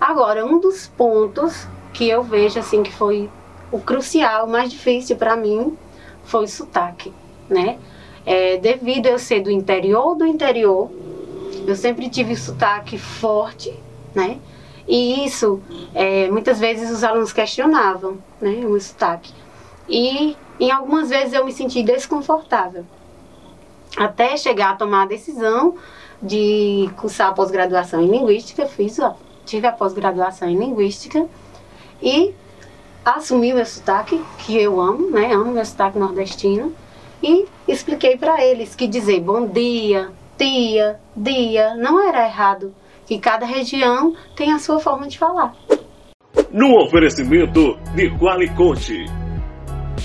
Agora, 0.00 0.44
um 0.44 0.58
dos 0.58 0.88
pontos 0.88 1.66
que 1.92 2.08
eu 2.08 2.22
vejo 2.22 2.58
assim 2.58 2.82
que 2.82 2.92
foi 2.92 3.30
o 3.70 3.78
crucial, 3.78 4.46
o 4.46 4.50
mais 4.50 4.70
difícil 4.70 5.16
para 5.16 5.36
mim, 5.36 5.76
foi 6.24 6.44
o 6.44 6.48
sotaque, 6.48 7.12
né? 7.48 7.78
É, 8.24 8.56
devido 8.58 9.06
eu 9.06 9.18
ser 9.18 9.40
do 9.40 9.50
interior 9.50 10.14
do 10.14 10.26
interior, 10.26 10.90
eu 11.66 11.74
sempre 11.74 12.08
tive 12.08 12.36
sotaque 12.36 12.98
forte, 12.98 13.72
né? 14.14 14.38
E 14.86 15.24
isso, 15.24 15.60
é, 15.94 16.28
muitas 16.28 16.58
vezes 16.58 16.90
os 16.90 17.04
alunos 17.04 17.32
questionavam, 17.32 18.18
né, 18.40 18.64
o 18.66 18.78
sotaque. 18.80 19.32
E 19.88 20.36
em 20.58 20.70
algumas 20.70 21.08
vezes 21.08 21.32
eu 21.32 21.44
me 21.44 21.52
senti 21.52 21.82
desconfortável. 21.82 22.84
Até 23.96 24.36
chegar 24.36 24.70
a 24.70 24.76
tomar 24.76 25.02
a 25.02 25.06
decisão 25.06 25.76
de 26.22 26.90
cursar 26.96 27.28
a 27.28 27.32
pós-graduação 27.32 28.00
em 28.00 28.10
Linguística, 28.10 28.66
fiz 28.66 28.98
a 29.00 29.14
tive 29.44 29.66
a 29.66 29.72
pós-graduação 29.72 30.48
em 30.48 30.56
Linguística 30.56 31.26
e 32.02 32.34
assumi 33.04 33.52
meu 33.52 33.66
sotaque, 33.66 34.20
que 34.38 34.56
eu 34.56 34.80
amo, 34.80 35.10
né? 35.10 35.32
Amo 35.32 35.52
meu 35.52 35.64
sotaque 35.64 35.98
nordestino. 35.98 36.72
E 37.22 37.46
expliquei 37.68 38.16
para 38.16 38.44
eles 38.44 38.74
que 38.74 38.86
dizer 38.86 39.20
bom 39.20 39.46
dia, 39.46 40.10
tia, 40.36 40.98
dia, 41.16 41.74
não 41.76 42.00
era 42.00 42.26
errado. 42.26 42.74
Que 43.06 43.18
cada 43.18 43.46
região 43.46 44.14
tem 44.36 44.52
a 44.52 44.58
sua 44.58 44.80
forma 44.80 45.06
de 45.06 45.18
falar. 45.18 45.54
No 46.50 46.82
oferecimento 46.82 47.76
de 47.94 48.10
Qualiconte. 48.18 49.04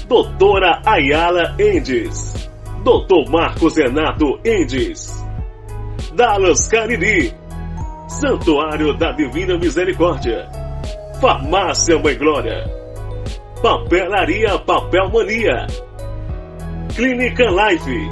Doutora 0.07 0.81
Ayala 0.85 1.55
Endes. 1.59 2.49
Doutor 2.83 3.29
Marcos 3.29 3.77
Renato 3.77 4.39
Endes. 4.45 5.23
Dallas 6.13 6.67
Cariri 6.67 7.33
Santuário 8.07 8.93
da 8.93 9.11
Divina 9.11 9.57
Misericórdia. 9.57 10.49
Farmácia 11.19 11.99
Mãe 11.99 12.17
Glória. 12.17 12.63
Papelaria 13.61 14.57
Papel 14.59 15.09
Mania. 15.09 15.67
Clínica 16.95 17.43
Life. 17.49 18.09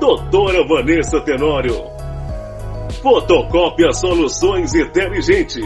Doutora 0.00 0.66
Vanessa 0.66 1.20
Tenório. 1.20 1.84
Fotocópia 3.02 3.92
Soluções 3.92 4.74
Inteligente. 4.74 5.60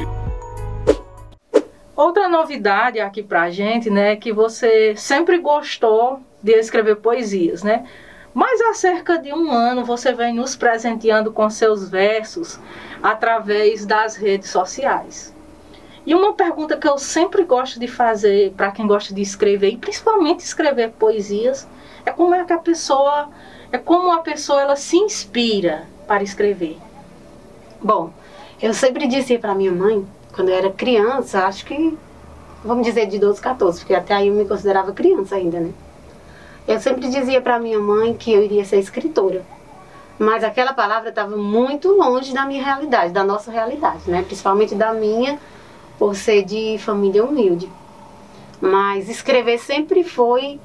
Outra 1.97 2.29
novidade 2.29 3.01
aqui 3.01 3.23
pra 3.23 3.49
gente, 3.49 3.89
né, 3.89 4.17
que 4.17 4.31
você 4.31 4.95
sempre 4.97 5.39
gostou 5.39 6.21
de 6.43 6.53
escrever 6.53 6.97
poesias, 6.97 7.63
né? 7.63 7.87
Mas 8.37 8.61
há 8.61 8.75
cerca 8.75 9.19
de 9.19 9.33
um 9.33 9.51
ano 9.51 9.83
você 9.83 10.13
vem 10.13 10.35
nos 10.35 10.55
presenteando 10.55 11.33
com 11.33 11.49
seus 11.49 11.89
versos 11.89 12.61
através 13.03 13.87
das 13.87 14.15
redes 14.15 14.51
sociais. 14.51 15.35
E 16.05 16.15
uma 16.15 16.35
pergunta 16.35 16.77
que 16.77 16.87
eu 16.87 16.99
sempre 16.99 17.45
gosto 17.45 17.81
de 17.81 17.89
fazer 17.89 18.53
para 18.53 18.71
quem 18.73 18.87
gosta 18.87 19.15
de 19.15 19.23
escrever, 19.23 19.71
e 19.71 19.79
principalmente 19.79 20.41
escrever 20.41 20.91
poesias, 20.91 21.67
é 22.05 22.11
como 22.11 22.35
é 22.35 22.45
que 22.45 22.53
a 22.53 22.59
pessoa, 22.59 23.31
é 23.73 23.79
como 23.79 24.13
a 24.13 24.19
pessoa 24.19 24.61
ela 24.61 24.77
se 24.77 24.99
inspira 24.99 25.87
para 26.07 26.23
escrever. 26.23 26.77
Bom, 27.83 28.13
eu 28.61 28.75
sempre 28.75 29.07
disse 29.07 29.39
para 29.39 29.55
minha 29.55 29.73
mãe, 29.73 30.07
quando 30.35 30.51
eu 30.51 30.57
era 30.57 30.71
criança, 30.71 31.47
acho 31.47 31.65
que, 31.65 31.97
vamos 32.63 32.87
dizer 32.87 33.07
de 33.07 33.19
12, 33.19 33.41
14, 33.41 33.79
porque 33.79 33.95
até 33.95 34.13
aí 34.13 34.29
eu 34.29 34.35
me 34.35 34.45
considerava 34.45 34.93
criança 34.93 35.37
ainda, 35.37 35.59
né? 35.59 35.73
Eu 36.67 36.81
sempre 36.81 37.09
dizia 37.09 37.41
para 37.41 37.59
minha 37.59 37.79
mãe 37.79 38.13
que 38.15 38.33
eu 38.33 38.43
iria 38.43 38.65
ser 38.65 38.79
escritora. 38.79 39.45
Mas 40.19 40.43
aquela 40.43 40.73
palavra 40.73 41.11
estava 41.11 41.37
muito 41.37 41.93
longe 41.93 42.33
da 42.33 42.45
minha 42.45 42.65
realidade, 42.65 43.13
da 43.13 43.23
nossa 43.23 43.51
realidade, 43.51 44.11
né? 44.11 44.23
Principalmente 44.23 44.75
da 44.75 44.93
minha, 44.93 45.39
por 45.99 46.17
ser 46.17 46.43
de 46.43 46.79
família 46.79 47.25
humilde. 47.25 47.71
Mas 48.61 49.09
escrever 49.09 49.59
sempre 49.59 50.03
foi 50.03 50.59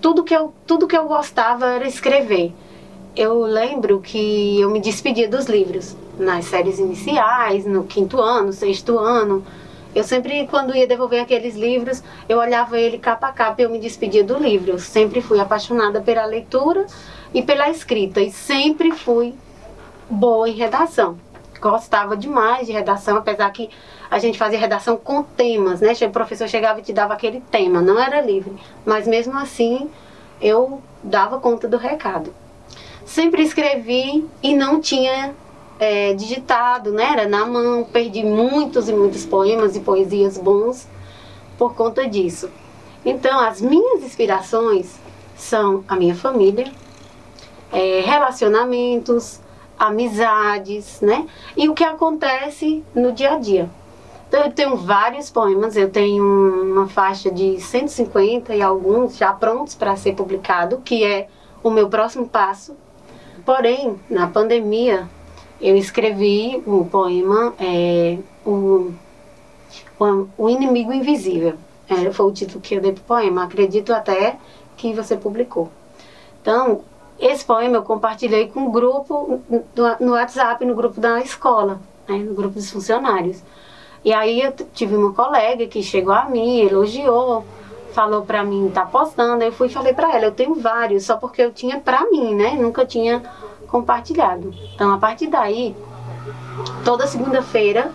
tudo 0.00 0.24
que 0.24 0.34
eu 0.34 0.52
tudo 0.66 0.86
que 0.86 0.96
eu 0.96 1.06
gostava 1.06 1.66
era 1.66 1.86
escrever. 1.86 2.52
Eu 3.16 3.40
lembro 3.40 4.00
que 4.00 4.60
eu 4.60 4.70
me 4.70 4.80
despedia 4.80 5.28
dos 5.28 5.46
livros 5.46 5.96
nas 6.18 6.44
séries 6.46 6.78
iniciais, 6.78 7.64
no 7.64 7.84
quinto 7.84 8.20
ano, 8.20 8.52
sexto 8.52 8.98
ano, 8.98 9.44
eu 9.94 10.04
sempre, 10.04 10.46
quando 10.46 10.74
ia 10.74 10.86
devolver 10.86 11.20
aqueles 11.20 11.56
livros, 11.56 12.02
eu 12.28 12.38
olhava 12.38 12.78
ele 12.78 12.98
capa 12.98 13.28
a 13.28 13.32
capa 13.32 13.60
e 13.60 13.64
eu 13.64 13.70
me 13.70 13.78
despedia 13.78 14.22
do 14.22 14.38
livro. 14.38 14.72
Eu 14.72 14.78
sempre 14.78 15.20
fui 15.20 15.40
apaixonada 15.40 16.00
pela 16.00 16.24
leitura 16.24 16.86
e 17.34 17.42
pela 17.42 17.68
escrita 17.68 18.20
e 18.20 18.30
sempre 18.30 18.92
fui 18.92 19.34
boa 20.08 20.48
em 20.48 20.52
redação. 20.52 21.18
Gostava 21.60 22.16
demais 22.16 22.66
de 22.66 22.72
redação, 22.72 23.16
apesar 23.16 23.50
que 23.50 23.68
a 24.10 24.18
gente 24.18 24.38
fazia 24.38 24.58
redação 24.58 24.96
com 24.96 25.22
temas, 25.22 25.80
né? 25.80 25.92
O 26.06 26.10
professor 26.10 26.48
chegava 26.48 26.80
e 26.80 26.82
te 26.82 26.92
dava 26.92 27.14
aquele 27.14 27.40
tema, 27.50 27.82
não 27.82 27.98
era 27.98 28.20
livre. 28.20 28.54
Mas 28.84 29.06
mesmo 29.06 29.36
assim, 29.36 29.90
eu 30.40 30.80
dava 31.02 31.38
conta 31.40 31.68
do 31.68 31.76
recado. 31.76 32.32
Sempre 33.04 33.42
escrevi 33.42 34.26
e 34.42 34.54
não 34.54 34.80
tinha 34.80 35.34
é, 35.80 36.12
digitado, 36.12 36.92
né? 36.92 37.10
Era 37.10 37.26
na 37.26 37.46
mão, 37.46 37.82
perdi 37.84 38.22
muitos 38.22 38.88
e 38.88 38.92
muitos 38.92 39.24
poemas 39.24 39.74
e 39.74 39.80
poesias 39.80 40.36
bons 40.36 40.86
por 41.56 41.74
conta 41.74 42.06
disso. 42.06 42.50
Então, 43.02 43.40
as 43.40 43.62
minhas 43.62 44.04
inspirações 44.04 44.94
são 45.34 45.82
a 45.88 45.96
minha 45.96 46.14
família, 46.14 46.70
é, 47.72 48.02
relacionamentos, 48.04 49.40
amizades, 49.78 51.00
né? 51.00 51.26
E 51.56 51.66
o 51.66 51.74
que 51.74 51.82
acontece 51.82 52.84
no 52.94 53.10
dia 53.10 53.32
a 53.32 53.38
dia. 53.38 53.70
Então, 54.28 54.44
eu 54.44 54.52
tenho 54.52 54.76
vários 54.76 55.30
poemas, 55.30 55.76
eu 55.76 55.90
tenho 55.90 56.22
uma 56.22 56.86
faixa 56.86 57.30
de 57.30 57.58
150 57.58 58.54
e 58.54 58.60
alguns 58.60 59.16
já 59.16 59.32
prontos 59.32 59.74
para 59.74 59.96
ser 59.96 60.12
publicado, 60.12 60.82
que 60.84 61.02
é 61.02 61.28
o 61.62 61.70
meu 61.70 61.88
próximo 61.88 62.28
passo. 62.28 62.76
Porém, 63.44 63.98
na 64.08 64.28
pandemia, 64.28 65.08
eu 65.60 65.76
escrevi 65.76 66.62
o 66.66 66.84
poema 66.84 67.54
é, 67.58 68.18
o, 68.44 68.92
o, 70.38 70.48
Inimigo 70.48 70.92
Invisível. 70.92 71.54
É, 71.88 72.10
foi 72.10 72.26
o 72.26 72.32
título 72.32 72.60
que 72.60 72.74
eu 72.74 72.80
dei 72.80 72.92
para 72.92 73.00
o 73.00 73.04
poema. 73.04 73.44
Acredito 73.44 73.92
até 73.92 74.36
que 74.76 74.92
você 74.94 75.16
publicou. 75.16 75.70
Então, 76.40 76.82
esse 77.18 77.44
poema 77.44 77.76
eu 77.76 77.82
compartilhei 77.82 78.48
com 78.48 78.60
um 78.60 78.70
grupo 78.70 79.40
no 80.00 80.12
WhatsApp, 80.12 80.64
no 80.64 80.74
grupo 80.74 81.00
da 81.00 81.20
escola, 81.20 81.80
né, 82.08 82.16
no 82.16 82.34
grupo 82.34 82.54
dos 82.54 82.70
funcionários. 82.70 83.42
E 84.02 84.12
aí 84.12 84.40
eu 84.40 84.52
tive 84.72 84.96
uma 84.96 85.12
colega 85.12 85.66
que 85.66 85.82
chegou 85.82 86.14
a 86.14 86.24
mim, 86.24 86.60
elogiou 86.60 87.44
falou 87.90 88.22
pra 88.22 88.42
mim, 88.42 88.70
tá 88.72 88.86
postando. 88.86 89.44
Eu 89.44 89.52
fui 89.52 89.66
e 89.68 89.70
falei 89.70 89.92
pra 89.92 90.14
ela, 90.14 90.26
eu 90.26 90.32
tenho 90.32 90.54
vários, 90.54 91.04
só 91.04 91.16
porque 91.16 91.42
eu 91.42 91.52
tinha 91.52 91.78
pra 91.78 92.08
mim, 92.10 92.34
né? 92.34 92.54
Nunca 92.54 92.86
tinha 92.86 93.22
compartilhado. 93.70 94.52
Então, 94.74 94.92
a 94.92 94.98
partir 94.98 95.28
daí, 95.28 95.74
toda 96.84 97.06
segunda-feira 97.06 97.92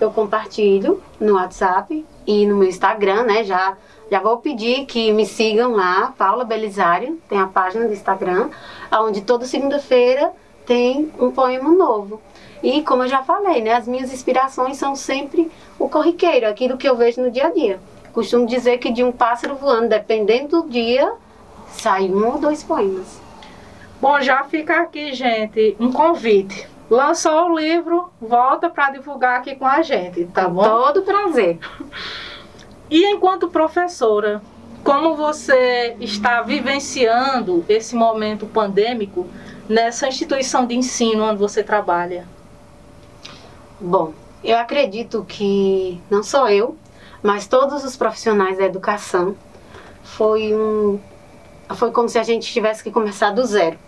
eu 0.00 0.10
compartilho 0.10 1.02
no 1.20 1.34
WhatsApp 1.34 2.04
e 2.26 2.46
no 2.46 2.56
meu 2.56 2.68
Instagram, 2.68 3.24
né? 3.24 3.44
Já, 3.44 3.76
já 4.10 4.18
vou 4.20 4.38
pedir 4.38 4.86
que 4.86 5.12
me 5.12 5.26
sigam 5.26 5.72
lá, 5.72 6.14
Paula 6.16 6.44
Belisário, 6.44 7.20
tem 7.28 7.38
a 7.38 7.46
página 7.46 7.86
do 7.86 7.92
Instagram, 7.92 8.48
onde 8.92 9.20
toda 9.20 9.44
segunda-feira 9.44 10.32
tem 10.64 11.12
um 11.18 11.30
poema 11.30 11.70
novo. 11.70 12.20
E 12.62 12.82
como 12.82 13.02
eu 13.02 13.08
já 13.08 13.22
falei, 13.22 13.62
né, 13.62 13.74
as 13.74 13.88
minhas 13.88 14.12
inspirações 14.12 14.76
são 14.76 14.94
sempre 14.94 15.50
o 15.78 15.88
corriqueiro, 15.88 16.46
aquilo 16.46 16.76
que 16.76 16.88
eu 16.88 16.96
vejo 16.96 17.20
no 17.22 17.30
dia 17.30 17.46
a 17.46 17.50
dia. 17.50 17.80
Costumo 18.12 18.46
dizer 18.46 18.78
que 18.78 18.90
de 18.92 19.04
um 19.04 19.12
pássaro 19.12 19.54
voando, 19.54 19.88
dependendo 19.88 20.62
do 20.62 20.68
dia, 20.68 21.12
sai 21.68 22.08
um 22.10 22.26
ou 22.26 22.38
dois 22.38 22.62
poemas. 22.62 23.20
Bom, 24.00 24.18
já 24.20 24.42
fica 24.44 24.80
aqui, 24.80 25.12
gente, 25.12 25.76
um 25.78 25.92
convite. 25.92 26.66
Lançou 26.88 27.50
o 27.50 27.58
livro, 27.58 28.10
volta 28.18 28.70
para 28.70 28.92
divulgar 28.92 29.38
aqui 29.38 29.54
com 29.54 29.66
a 29.66 29.82
gente, 29.82 30.24
tá 30.24 30.48
bom? 30.48 30.62
Todo 30.62 31.02
prazer. 31.02 31.58
E 32.90 33.04
enquanto 33.04 33.48
professora, 33.48 34.40
como 34.82 35.14
você 35.14 35.96
está 36.00 36.40
vivenciando 36.40 37.62
esse 37.68 37.94
momento 37.94 38.46
pandêmico 38.46 39.28
nessa 39.68 40.08
instituição 40.08 40.66
de 40.66 40.74
ensino 40.74 41.22
onde 41.22 41.38
você 41.38 41.62
trabalha? 41.62 42.26
Bom, 43.78 44.14
eu 44.42 44.56
acredito 44.56 45.24
que 45.28 46.00
não 46.10 46.22
só 46.22 46.48
eu, 46.48 46.74
mas 47.22 47.46
todos 47.46 47.84
os 47.84 47.96
profissionais 47.96 48.56
da 48.56 48.64
educação 48.64 49.36
foi 50.02 50.54
um 50.54 50.98
foi 51.76 51.92
como 51.92 52.08
se 52.08 52.18
a 52.18 52.22
gente 52.24 52.50
tivesse 52.52 52.82
que 52.82 52.90
começar 52.90 53.30
do 53.30 53.44
zero. 53.44 53.78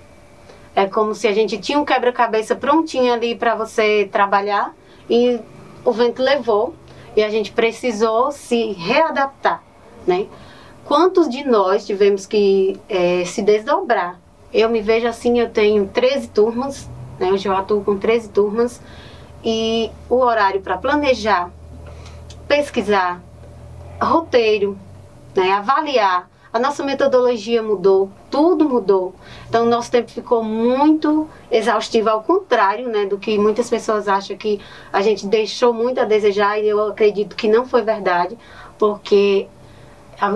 É 0.75 0.87
como 0.87 1.14
se 1.14 1.29
a 1.29 1.33
gente 1.33 1.59
tinha 1.59 1.79
um 1.79 1.85
quebra-cabeça 1.85 2.57
prontinho 2.57 3.12
ali 3.12 3.35
para 3.35 3.55
você 3.55 4.09
trabalhar 4.11 4.75
e 5.09 5.38
o 5.85 5.93
vento 5.93 6.23
levou 6.23 6.75
e 7.14 7.23
a 7.23 7.29
gente 7.29 7.52
precisou 7.52 8.33
se 8.33 8.73
readaptar, 8.73 9.62
né? 10.07 10.26
Quantos 10.85 11.29
de 11.29 11.45
nós 11.45 11.87
tivemos 11.87 12.26
que 12.26 12.81
é, 12.88 13.25
se 13.25 13.43
desdobrar? 13.43 14.19
Eu 14.52 14.69
me 14.69 14.81
vejo 14.81 15.07
assim, 15.07 15.38
eu 15.38 15.50
tenho 15.50 15.87
13 15.88 16.29
turmas, 16.29 16.88
né? 17.19 17.31
Hoje 17.31 17.49
eu 17.49 17.57
atuo 17.57 17.85
com 17.85 17.99
13 17.99 18.31
turmas 18.31 18.81
e 19.45 19.91
o 20.09 20.17
horário 20.17 20.61
para 20.61 20.79
planejar, 20.79 21.50
pesquisar, 22.49 23.21
roteiro, 24.00 24.79
né, 25.35 25.52
avaliar. 25.52 26.32
A 26.52 26.59
nossa 26.59 26.85
metodologia 26.85 27.62
mudou, 27.62 28.11
tudo 28.30 28.68
mudou. 28.68 29.14
Então, 29.49 29.64
o 29.64 29.68
nosso 29.68 29.90
tempo 29.90 30.11
ficou 30.11 30.44
muito 30.44 31.26
exaustivo, 31.50 32.11
ao 32.11 32.23
contrário 32.23 32.88
né, 32.88 33.06
do 33.06 33.16
que 33.16 33.38
muitas 33.38 33.71
pessoas 33.71 34.06
acham 34.06 34.37
que 34.37 34.61
a 34.92 35.00
gente 35.00 35.26
deixou 35.26 35.73
muito 35.73 35.99
a 35.99 36.04
desejar, 36.04 36.59
e 36.59 36.68
eu 36.68 36.88
acredito 36.88 37.35
que 37.35 37.49
não 37.49 37.64
foi 37.64 37.80
verdade, 37.80 38.37
porque 38.78 39.49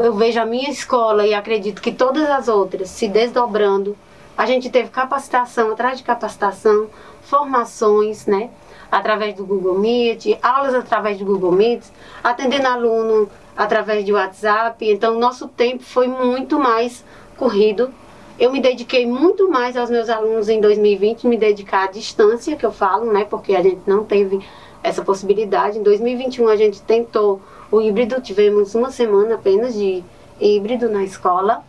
eu 0.02 0.14
vejo 0.14 0.40
a 0.40 0.46
minha 0.46 0.70
escola 0.70 1.26
e 1.26 1.34
acredito 1.34 1.82
que 1.82 1.92
todas 1.92 2.30
as 2.30 2.48
outras 2.48 2.88
se 2.88 3.08
desdobrando. 3.08 3.94
A 4.38 4.46
gente 4.46 4.70
teve 4.70 4.88
capacitação 4.88 5.72
atrás 5.72 5.98
de 5.98 6.04
capacitação, 6.04 6.88
formações, 7.20 8.24
né? 8.24 8.48
através 8.90 9.34
do 9.34 9.44
Google 9.44 9.78
Meet, 9.78 10.38
aulas 10.42 10.74
através 10.74 11.18
do 11.18 11.24
Google 11.24 11.52
Meet, 11.52 11.84
atendendo 12.22 12.66
aluno 12.68 13.28
através 13.56 14.04
de 14.04 14.12
WhatsApp. 14.12 14.88
Então, 14.88 15.18
nosso 15.18 15.48
tempo 15.48 15.82
foi 15.82 16.06
muito 16.06 16.58
mais 16.58 17.04
corrido. 17.36 17.92
Eu 18.38 18.52
me 18.52 18.60
dediquei 18.60 19.06
muito 19.06 19.48
mais 19.48 19.76
aos 19.76 19.88
meus 19.88 20.10
alunos 20.10 20.48
em 20.48 20.60
2020, 20.60 21.26
me 21.26 21.38
dedicar 21.38 21.84
à 21.84 21.90
distância, 21.90 22.54
que 22.54 22.66
eu 22.66 22.72
falo, 22.72 23.10
né? 23.10 23.24
Porque 23.24 23.56
a 23.56 23.62
gente 23.62 23.80
não 23.86 24.04
teve 24.04 24.44
essa 24.82 25.02
possibilidade. 25.02 25.78
Em 25.78 25.82
2021 25.82 26.48
a 26.48 26.56
gente 26.56 26.82
tentou 26.82 27.40
o 27.70 27.80
híbrido, 27.80 28.20
tivemos 28.20 28.74
uma 28.74 28.90
semana 28.90 29.36
apenas 29.36 29.74
de 29.74 30.04
híbrido 30.38 30.88
na 30.90 31.02
escola. 31.02 31.64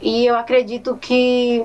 E 0.00 0.26
eu 0.26 0.36
acredito 0.36 0.96
que 0.96 1.64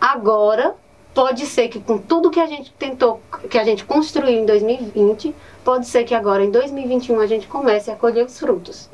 agora 0.00 0.74
pode 1.16 1.46
ser 1.46 1.68
que 1.68 1.80
com 1.80 1.96
tudo 1.96 2.30
que 2.30 2.38
a 2.38 2.46
gente 2.46 2.70
tentou, 2.78 3.22
que 3.48 3.56
a 3.56 3.64
gente 3.64 3.86
construiu 3.86 4.42
em 4.42 4.44
2020, 4.44 5.34
pode 5.64 5.86
ser 5.86 6.04
que 6.04 6.14
agora 6.14 6.44
em 6.44 6.50
2021 6.50 7.18
a 7.20 7.26
gente 7.26 7.46
comece 7.46 7.90
a 7.90 7.96
colher 7.96 8.26
os 8.26 8.38
frutos. 8.38 8.90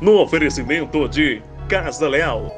No 0.00 0.18
oferecimento 0.22 1.06
de 1.06 1.42
Casa 1.68 2.08
Leal, 2.08 2.50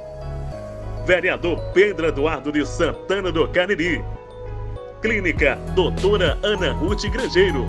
vereador 1.04 1.58
Pedro 1.74 2.06
Eduardo 2.06 2.52
de 2.52 2.64
Santana 2.64 3.32
do 3.32 3.48
Cariri, 3.48 4.00
Clínica 5.02 5.56
Doutora 5.74 6.38
Ana 6.44 6.72
Ruth 6.74 7.02
Grangeiro, 7.10 7.66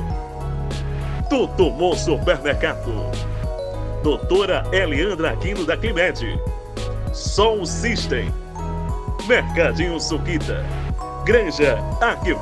Tutumon 1.28 1.96
Supermercado, 1.96 2.94
Doutora 4.04 4.64
Eliandra 4.72 5.32
Aquino 5.32 5.66
da 5.66 5.76
Climed, 5.76 6.40
Sol 7.14 7.66
System, 7.66 8.32
Mercadinho 9.28 10.00
Suquita. 10.00 10.79
Granja 11.24 11.78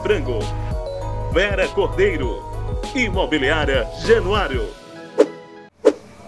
Frango, 0.02 0.40
Vera 1.32 1.68
Cordeiro, 1.70 2.44
Imobiliária 2.96 3.88
Januário. 4.06 4.68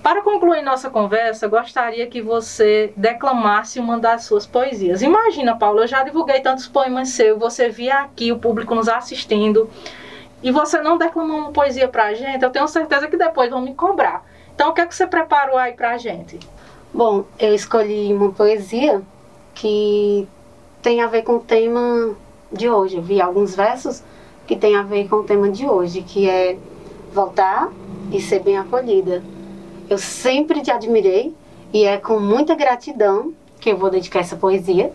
Para 0.01 0.21
concluir 0.21 0.61
nossa 0.61 0.89
conversa, 0.89 1.47
gostaria 1.47 2.07
que 2.07 2.21
você 2.21 2.91
declamasse 2.97 3.79
uma 3.79 3.99
das 3.99 4.23
suas 4.23 4.45
poesias. 4.45 5.01
Imagina, 5.01 5.55
Paulo, 5.55 5.81
eu 5.81 5.87
já 5.87 6.03
divulguei 6.03 6.39
tantos 6.41 6.67
poemas 6.67 7.09
seus, 7.09 7.37
você 7.37 7.69
via 7.69 7.99
aqui 7.99 8.31
o 8.31 8.39
público 8.39 8.73
nos 8.73 8.87
assistindo 8.87 9.69
e 10.41 10.51
você 10.51 10.79
não 10.81 10.97
declamou 10.97 11.37
uma 11.37 11.51
poesia 11.51 11.87
para 11.87 12.05
a 12.05 12.13
gente, 12.13 12.43
eu 12.43 12.49
tenho 12.49 12.67
certeza 12.67 13.07
que 13.07 13.17
depois 13.17 13.49
vão 13.49 13.61
me 13.61 13.75
cobrar. 13.75 14.25
Então, 14.55 14.69
o 14.69 14.73
que 14.73 14.81
é 14.81 14.85
que 14.85 14.95
você 14.95 15.05
preparou 15.05 15.57
aí 15.57 15.73
para 15.73 15.91
a 15.91 15.97
gente? 15.97 16.39
Bom, 16.93 17.25
eu 17.37 17.53
escolhi 17.53 18.11
uma 18.13 18.31
poesia 18.31 19.01
que 19.53 20.27
tem 20.81 21.01
a 21.01 21.07
ver 21.07 21.21
com 21.21 21.35
o 21.35 21.39
tema 21.39 22.15
de 22.51 22.69
hoje. 22.69 22.97
Eu 22.97 23.01
vi 23.01 23.21
alguns 23.21 23.55
versos 23.55 24.03
que 24.47 24.55
tem 24.55 24.75
a 24.75 24.83
ver 24.83 25.07
com 25.07 25.17
o 25.17 25.23
tema 25.23 25.49
de 25.49 25.67
hoje, 25.67 26.01
que 26.01 26.29
é 26.29 26.57
voltar 27.13 27.71
e 28.11 28.21
ser 28.21 28.39
bem 28.39 28.57
acolhida. 28.57 29.23
Eu 29.89 29.97
sempre 29.97 30.61
te 30.61 30.71
admirei 30.71 31.33
e 31.73 31.83
é 31.83 31.97
com 31.97 32.19
muita 32.19 32.55
gratidão 32.55 33.33
que 33.59 33.69
eu 33.71 33.77
vou 33.77 33.89
dedicar 33.89 34.19
essa 34.19 34.35
poesia. 34.35 34.91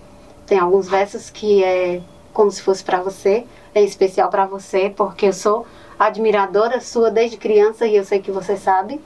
Tem 0.47 0.59
alguns 0.59 0.89
versos 0.89 1.31
que 1.31 1.63
é 1.63 2.01
como 2.33 2.51
se 2.51 2.63
fosse 2.63 2.83
para 2.83 3.01
você, 3.01 3.45
é 3.75 3.83
especial 3.83 4.29
para 4.29 4.45
você, 4.45 4.93
porque 4.95 5.27
eu 5.27 5.33
sou 5.33 5.67
admiradora 5.99 6.81
sua 6.81 7.11
desde 7.11 7.37
criança 7.37 7.87
e 7.87 7.97
eu 7.97 8.05
sei 8.05 8.19
que 8.19 8.31
você 8.31 8.57
sabe. 8.57 9.01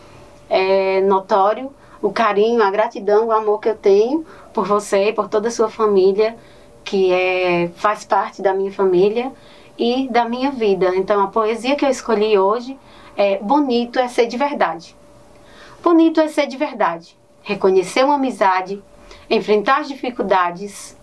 É 0.49 1.03
notório 1.03 1.71
o 2.01 2.11
carinho, 2.11 2.63
a 2.63 2.71
gratidão, 2.71 3.27
o 3.27 3.33
amor 3.33 3.61
que 3.61 3.69
eu 3.69 3.77
tenho 3.77 4.25
por 4.55 4.67
você 4.67 5.09
e 5.09 5.13
por 5.13 5.29
toda 5.29 5.49
a 5.49 5.51
sua 5.51 5.69
família 5.69 6.37
que 6.85 7.12
é, 7.12 7.71
faz 7.77 8.05
parte 8.05 8.41
da 8.43 8.55
minha 8.55 8.73
família 8.73 9.33
e 9.79 10.09
da 10.11 10.29
minha 10.29 10.51
vida. 10.51 10.95
Então, 10.97 11.23
a 11.23 11.29
poesia 11.29 11.77
que 11.77 11.85
eu 11.85 11.91
escolhi 11.91 12.38
hoje 12.38 12.79
é 13.17 13.38
Bonito 13.38 13.99
é 13.99 14.09
ser 14.09 14.27
de 14.27 14.37
verdade. 14.37 14.97
Bonito 15.83 16.21
é 16.21 16.29
ser 16.29 16.47
de 16.47 16.57
verdade. 16.57 17.17
Reconhecer 17.43 18.05
uma 18.05 18.17
amizade, 18.17 18.83
enfrentar 19.31 19.81
as 19.81 19.88
dificuldades, 19.88 20.97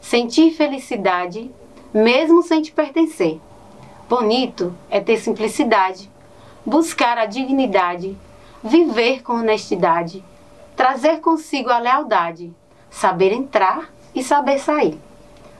sentir 0.00 0.52
felicidade, 0.52 1.50
mesmo 1.92 2.42
sem 2.42 2.62
te 2.62 2.72
pertencer. 2.72 3.40
Bonito 4.08 4.74
é 4.90 5.00
ter 5.00 5.16
simplicidade, 5.18 6.10
buscar 6.66 7.16
a 7.16 7.26
dignidade, 7.26 8.16
viver 8.62 9.22
com 9.22 9.34
honestidade, 9.34 10.24
trazer 10.74 11.20
consigo 11.20 11.70
a 11.70 11.78
lealdade, 11.78 12.52
saber 12.90 13.32
entrar 13.32 13.92
e 14.14 14.22
saber 14.22 14.58
sair. 14.58 14.98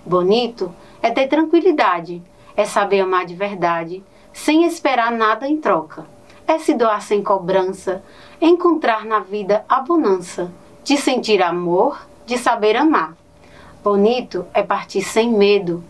Bonito 0.05 0.75
é 1.03 1.11
ter 1.11 1.29
tranquilidade, 1.29 2.23
é 2.57 2.65
saber 2.65 3.01
amar 3.01 3.25
de 3.25 3.35
verdade, 3.35 4.03
sem 4.33 4.65
esperar 4.65 5.13
nada 5.13 5.49
em 5.49 5.61
troca. 5.61 6.07
É 6.47 6.59
se 6.59 6.75
doar 6.75 7.01
sem 7.01 7.23
cobrança, 7.23 8.03
encontrar 8.41 9.05
na 9.05 9.21
vida 9.21 9.65
a 9.69 9.81
bonança, 9.81 10.51
de 10.83 10.97
sentir 10.97 11.43
amor, 11.43 12.01
de 12.27 12.37
saber 12.37 12.77
amar. 12.77 13.17
Bonito 13.85 14.47
é 14.53 14.63
partir 14.63 15.03
sem 15.03 15.31
medo, 15.31 15.85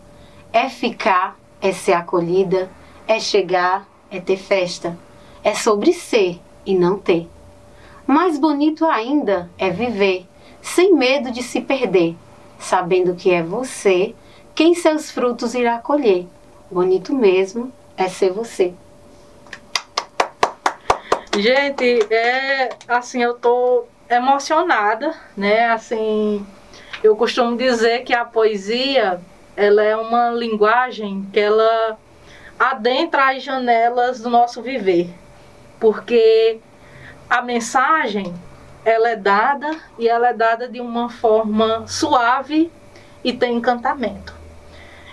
é 0.52 0.68
ficar, 0.68 1.36
é 1.62 1.72
ser 1.72 1.92
acolhida, 1.92 2.70
é 3.06 3.18
chegar, 3.18 3.86
é 4.10 4.20
ter 4.20 4.36
festa. 4.36 4.98
É 5.42 5.54
sobre 5.54 5.92
ser 5.92 6.38
e 6.66 6.74
não 6.74 6.98
ter. 6.98 7.28
Mais 8.06 8.38
bonito 8.38 8.84
ainda 8.84 9.50
é 9.56 9.70
viver, 9.70 10.26
sem 10.60 10.94
medo 10.94 11.30
de 11.30 11.42
se 11.42 11.60
perder 11.60 12.16
sabendo 12.60 13.16
que 13.16 13.32
é 13.32 13.42
você 13.42 14.14
quem 14.54 14.74
seus 14.74 15.10
frutos 15.10 15.54
irá 15.54 15.78
colher. 15.78 16.26
Bonito 16.70 17.14
mesmo 17.14 17.72
é 17.96 18.08
ser 18.08 18.30
você. 18.30 18.74
Gente, 21.36 22.06
é 22.12 22.68
assim, 22.86 23.22
eu 23.22 23.34
tô 23.34 23.84
emocionada, 24.08 25.14
né? 25.36 25.70
Assim, 25.70 26.44
eu 27.02 27.16
costumo 27.16 27.56
dizer 27.56 28.04
que 28.04 28.12
a 28.12 28.24
poesia, 28.24 29.20
ela 29.56 29.82
é 29.82 29.96
uma 29.96 30.30
linguagem 30.30 31.26
que 31.32 31.40
ela 31.40 31.98
adentra 32.58 33.30
as 33.30 33.42
janelas 33.42 34.20
do 34.20 34.28
nosso 34.28 34.60
viver. 34.60 35.08
Porque 35.78 36.58
a 37.30 37.40
mensagem, 37.40 38.34
ela 38.84 39.10
é 39.10 39.16
dada 39.16 39.76
e 39.98 40.08
ela 40.08 40.28
é 40.28 40.32
dada 40.32 40.68
de 40.68 40.80
uma 40.80 41.08
forma 41.08 41.86
suave 41.86 42.70
e 43.22 43.32
tem 43.32 43.56
encantamento. 43.56 44.34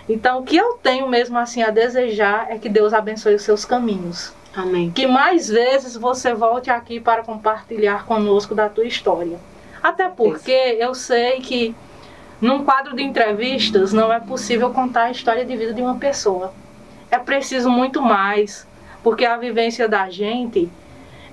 Então, 0.07 0.39
o 0.39 0.43
que 0.43 0.55
eu 0.55 0.73
tenho 0.81 1.07
mesmo 1.09 1.37
assim 1.37 1.61
a 1.61 1.69
desejar 1.69 2.47
é 2.49 2.57
que 2.57 2.69
Deus 2.69 2.93
abençoe 2.93 3.35
os 3.35 3.41
seus 3.41 3.65
caminhos. 3.65 4.33
Amém. 4.55 4.89
Que 4.89 5.05
mais 5.05 5.49
vezes 5.49 5.95
você 5.95 6.33
volte 6.33 6.69
aqui 6.69 6.99
para 6.99 7.23
compartilhar 7.23 8.05
conosco 8.05 8.55
da 8.55 8.69
tua 8.69 8.85
história. 8.85 9.37
Até 9.83 10.07
porque 10.09 10.51
eu 10.51 10.95
sei 10.95 11.41
que 11.41 11.75
num 12.39 12.63
quadro 12.63 12.95
de 12.95 13.03
entrevistas 13.03 13.91
não 13.91 14.11
é 14.11 14.19
possível 14.19 14.71
contar 14.71 15.03
a 15.03 15.11
história 15.11 15.45
de 15.45 15.55
vida 15.55 15.73
de 15.73 15.81
uma 15.81 15.97
pessoa. 15.97 16.53
É 17.11 17.19
preciso 17.19 17.69
muito 17.69 18.01
mais, 18.01 18.65
porque 19.03 19.25
a 19.25 19.37
vivência 19.37 19.87
da 19.87 20.09
gente, 20.09 20.69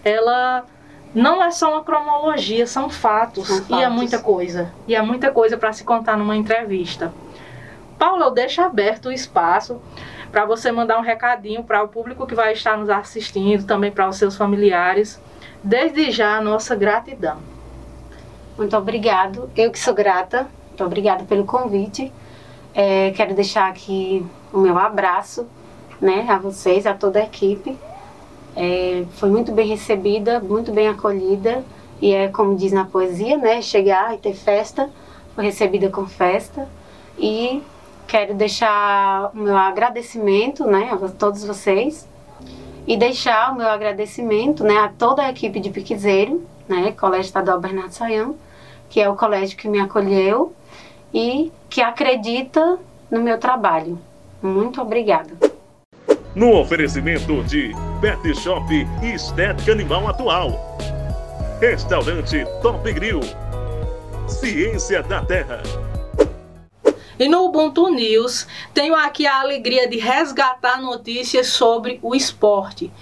ela 0.05 0.65
não 1.15 1.43
é 1.43 1.51
só 1.51 1.71
uma 1.71 1.85
cronologia, 1.85 2.67
são 2.67 2.91
fatos, 2.91 3.47
São 3.47 3.57
e 3.57 3.81
é 3.81 3.85
fatos. 3.85 3.95
muita 3.95 4.19
coisa. 4.19 4.73
E 4.89 4.95
é 4.95 5.01
muita 5.01 5.31
coisa 5.31 5.57
para 5.57 5.73
se 5.73 5.85
contar 5.85 6.17
numa 6.17 6.37
entrevista. 6.37 7.13
Paula, 7.99 8.27
eu 8.27 8.31
deixo 8.33 8.61
aberto 8.61 9.07
o 9.07 9.13
espaço 9.13 9.81
para 10.33 10.45
você 10.45 10.73
mandar 10.73 10.99
um 10.99 11.03
recadinho 11.03 11.63
para 11.63 11.83
o 11.85 11.89
público 11.89 12.27
que 12.27 12.35
vai 12.35 12.53
estar 12.53 12.77
nos 12.77 12.91
assistindo, 12.91 13.65
também 13.65 13.93
para 13.93 14.09
os 14.09 14.17
seus 14.17 14.37
familiares. 14.37 15.21
Desde 15.63 16.11
já, 16.11 16.37
a 16.39 16.41
nossa 16.41 16.75
gratidão. 16.75 17.39
Muito 18.59 18.77
obrigado. 18.77 19.49
Eu 19.57 19.71
que 19.71 19.79
sou 19.79 19.95
grata. 19.95 20.49
Muito 20.69 20.85
obrigada 20.85 21.23
pelo 21.25 21.45
convite. 21.45 22.13
É, 22.75 23.13
quero 23.13 23.33
deixar 23.35 23.69
aqui 23.69 24.27
o 24.53 24.59
meu 24.59 24.77
abraço, 24.77 25.47
né, 26.01 26.27
a 26.29 26.37
vocês, 26.39 26.87
a 26.87 26.95
toda 26.95 27.21
a 27.21 27.23
equipe. 27.23 27.79
É, 28.57 29.05
foi 29.15 29.31
muito 29.31 29.53
bem 29.53 29.69
recebida, 29.69 30.41
muito 30.41 30.73
bem 30.73 30.89
acolhida 30.89 31.65
e 32.01 32.13
é 32.13 32.29
como 32.29 32.57
diz 32.57 32.73
na 32.73 32.85
poesia, 32.85 33.37
né, 33.37 33.61
chegar 33.61 34.15
e 34.15 34.19
ter 34.19 34.35
festa. 34.35 34.91
Foi 35.35 35.45
recebida 35.45 35.89
com 35.91 36.07
festa 36.07 36.69
e 37.19 37.63
quero 38.07 38.35
deixar 38.35 39.31
o 39.35 39.39
meu 39.39 39.57
agradecimento, 39.57 40.65
né, 40.67 40.91
a 40.93 41.09
todos 41.09 41.45
vocês 41.45 42.09
e 42.87 42.97
deixar 42.97 43.53
o 43.53 43.57
meu 43.57 43.69
agradecimento, 43.69 44.63
né, 44.63 44.79
a 44.79 44.89
toda 44.89 45.23
a 45.23 45.31
equipe 45.31 45.59
de 45.59 45.71
Piquezeiro, 45.71 46.43
né, 46.69 46.93
Colégio 46.93 47.27
Estadual 47.27 47.61
Bernardo 47.61 47.93
Sayão, 47.93 48.37
que 48.89 49.01
é 49.01 49.09
o 49.09 49.17
colégio 49.17 49.57
que 49.57 49.67
me 49.67 49.81
acolheu 49.81 50.53
e 51.13 51.51
que 51.69 51.81
acredita 51.81 52.79
no 53.11 53.21
meu 53.21 53.39
trabalho. 53.39 53.99
Muito 54.43 54.81
obrigada. 54.81 55.33
No 56.35 56.61
oferecimento 56.61 57.43
de 57.45 57.73
Pet 58.05 58.35
Shop 58.35 58.67
e 58.71 59.15
Estética 59.15 59.73
Animal 59.73 60.07
Atual. 60.07 60.77
Restaurante 61.59 62.45
Top 62.61 62.93
Grill. 62.93 63.21
Ciência 64.29 65.03
da 65.03 65.25
Terra. 65.25 65.63
E 67.19 67.27
no 67.27 67.47
Ubuntu 67.47 67.89
News, 67.89 68.47
tenho 68.75 68.95
aqui 68.95 69.27
a 69.27 69.41
alegria 69.41 69.89
de 69.89 69.97
resgatar 69.97 70.83
notícias 70.83 71.47
sobre 71.47 71.99
o 72.03 72.15
esporte. 72.15 72.93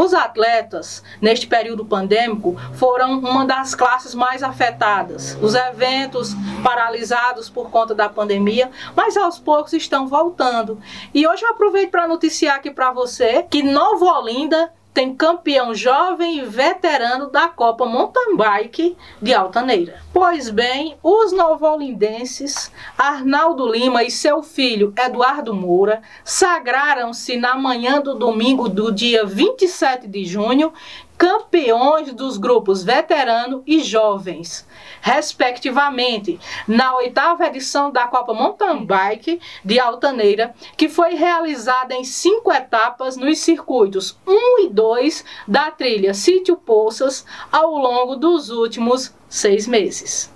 Os 0.00 0.14
atletas, 0.14 1.04
neste 1.20 1.46
período 1.46 1.84
pandêmico, 1.84 2.56
foram 2.72 3.18
uma 3.18 3.44
das 3.44 3.74
classes 3.74 4.14
mais 4.14 4.42
afetadas. 4.42 5.36
Os 5.42 5.54
eventos 5.54 6.34
paralisados 6.64 7.50
por 7.50 7.70
conta 7.70 7.94
da 7.94 8.08
pandemia, 8.08 8.70
mas 8.96 9.14
aos 9.14 9.38
poucos 9.38 9.74
estão 9.74 10.08
voltando. 10.08 10.80
E 11.12 11.28
hoje 11.28 11.44
eu 11.44 11.50
aproveito 11.50 11.90
para 11.90 12.08
noticiar 12.08 12.56
aqui 12.56 12.70
para 12.70 12.90
você 12.92 13.42
que 13.42 13.62
Nova 13.62 14.06
Olinda 14.06 14.72
tem 14.92 15.14
campeão 15.14 15.74
jovem 15.74 16.38
e 16.38 16.44
veterano 16.44 17.30
da 17.30 17.48
Copa 17.48 17.86
Mountain 17.86 18.36
Bike 18.36 18.96
de 19.22 19.32
Altaneira. 19.32 20.00
Pois 20.12 20.50
bem, 20.50 20.96
os 21.02 21.32
novolindenses 21.32 22.72
Arnaldo 22.98 23.70
Lima 23.70 24.02
e 24.02 24.10
seu 24.10 24.42
filho 24.42 24.92
Eduardo 24.98 25.54
Moura 25.54 26.02
sagraram-se 26.24 27.36
na 27.36 27.54
manhã 27.54 28.00
do 28.00 28.14
domingo 28.14 28.68
do 28.68 28.90
dia 28.90 29.24
27 29.24 30.08
de 30.08 30.24
junho 30.24 30.72
campeões 31.20 32.14
dos 32.14 32.38
grupos 32.38 32.82
veterano 32.82 33.62
e 33.66 33.82
jovens, 33.82 34.66
respectivamente, 35.02 36.40
na 36.66 36.96
oitava 36.96 37.44
edição 37.44 37.90
da 37.92 38.06
Copa 38.06 38.32
Mountain 38.32 38.86
Bike 38.86 39.38
de 39.62 39.78
Altaneira, 39.78 40.54
que 40.78 40.88
foi 40.88 41.16
realizada 41.16 41.94
em 41.94 42.04
cinco 42.04 42.50
etapas 42.50 43.18
nos 43.18 43.38
circuitos 43.38 44.18
1 44.26 44.64
e 44.64 44.68
2 44.70 45.22
da 45.46 45.70
trilha 45.70 46.14
Sítio 46.14 46.56
Poças 46.56 47.26
ao 47.52 47.70
longo 47.72 48.16
dos 48.16 48.48
últimos 48.48 49.14
seis 49.28 49.66
meses. 49.66 50.32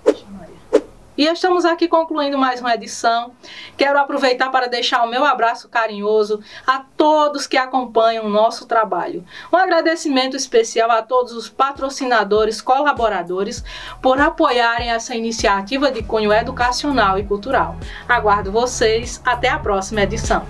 E 1.17 1.25
estamos 1.25 1.63
aqui 1.63 1.87
concluindo 1.87 2.37
mais 2.37 2.59
uma 2.59 2.73
edição. 2.73 3.31
Quero 3.77 3.97
aproveitar 3.97 4.49
para 4.49 4.67
deixar 4.67 5.03
o 5.03 5.09
meu 5.09 5.23
abraço 5.23 5.69
carinhoso 5.69 6.41
a 6.67 6.79
todos 6.97 7.47
que 7.47 7.55
acompanham 7.55 8.25
o 8.25 8.29
nosso 8.29 8.65
trabalho. 8.65 9.23
Um 9.51 9.55
agradecimento 9.55 10.35
especial 10.35 10.91
a 10.91 11.01
todos 11.01 11.31
os 11.31 11.47
patrocinadores, 11.47 12.61
colaboradores 12.61 13.63
por 14.01 14.19
apoiarem 14.19 14.91
essa 14.91 15.15
iniciativa 15.15 15.89
de 15.89 16.03
cunho 16.03 16.33
educacional 16.33 17.17
e 17.17 17.23
cultural. 17.23 17.77
Aguardo 18.09 18.51
vocês 18.51 19.21
até 19.23 19.47
a 19.47 19.57
próxima 19.57 20.01
edição. 20.01 20.45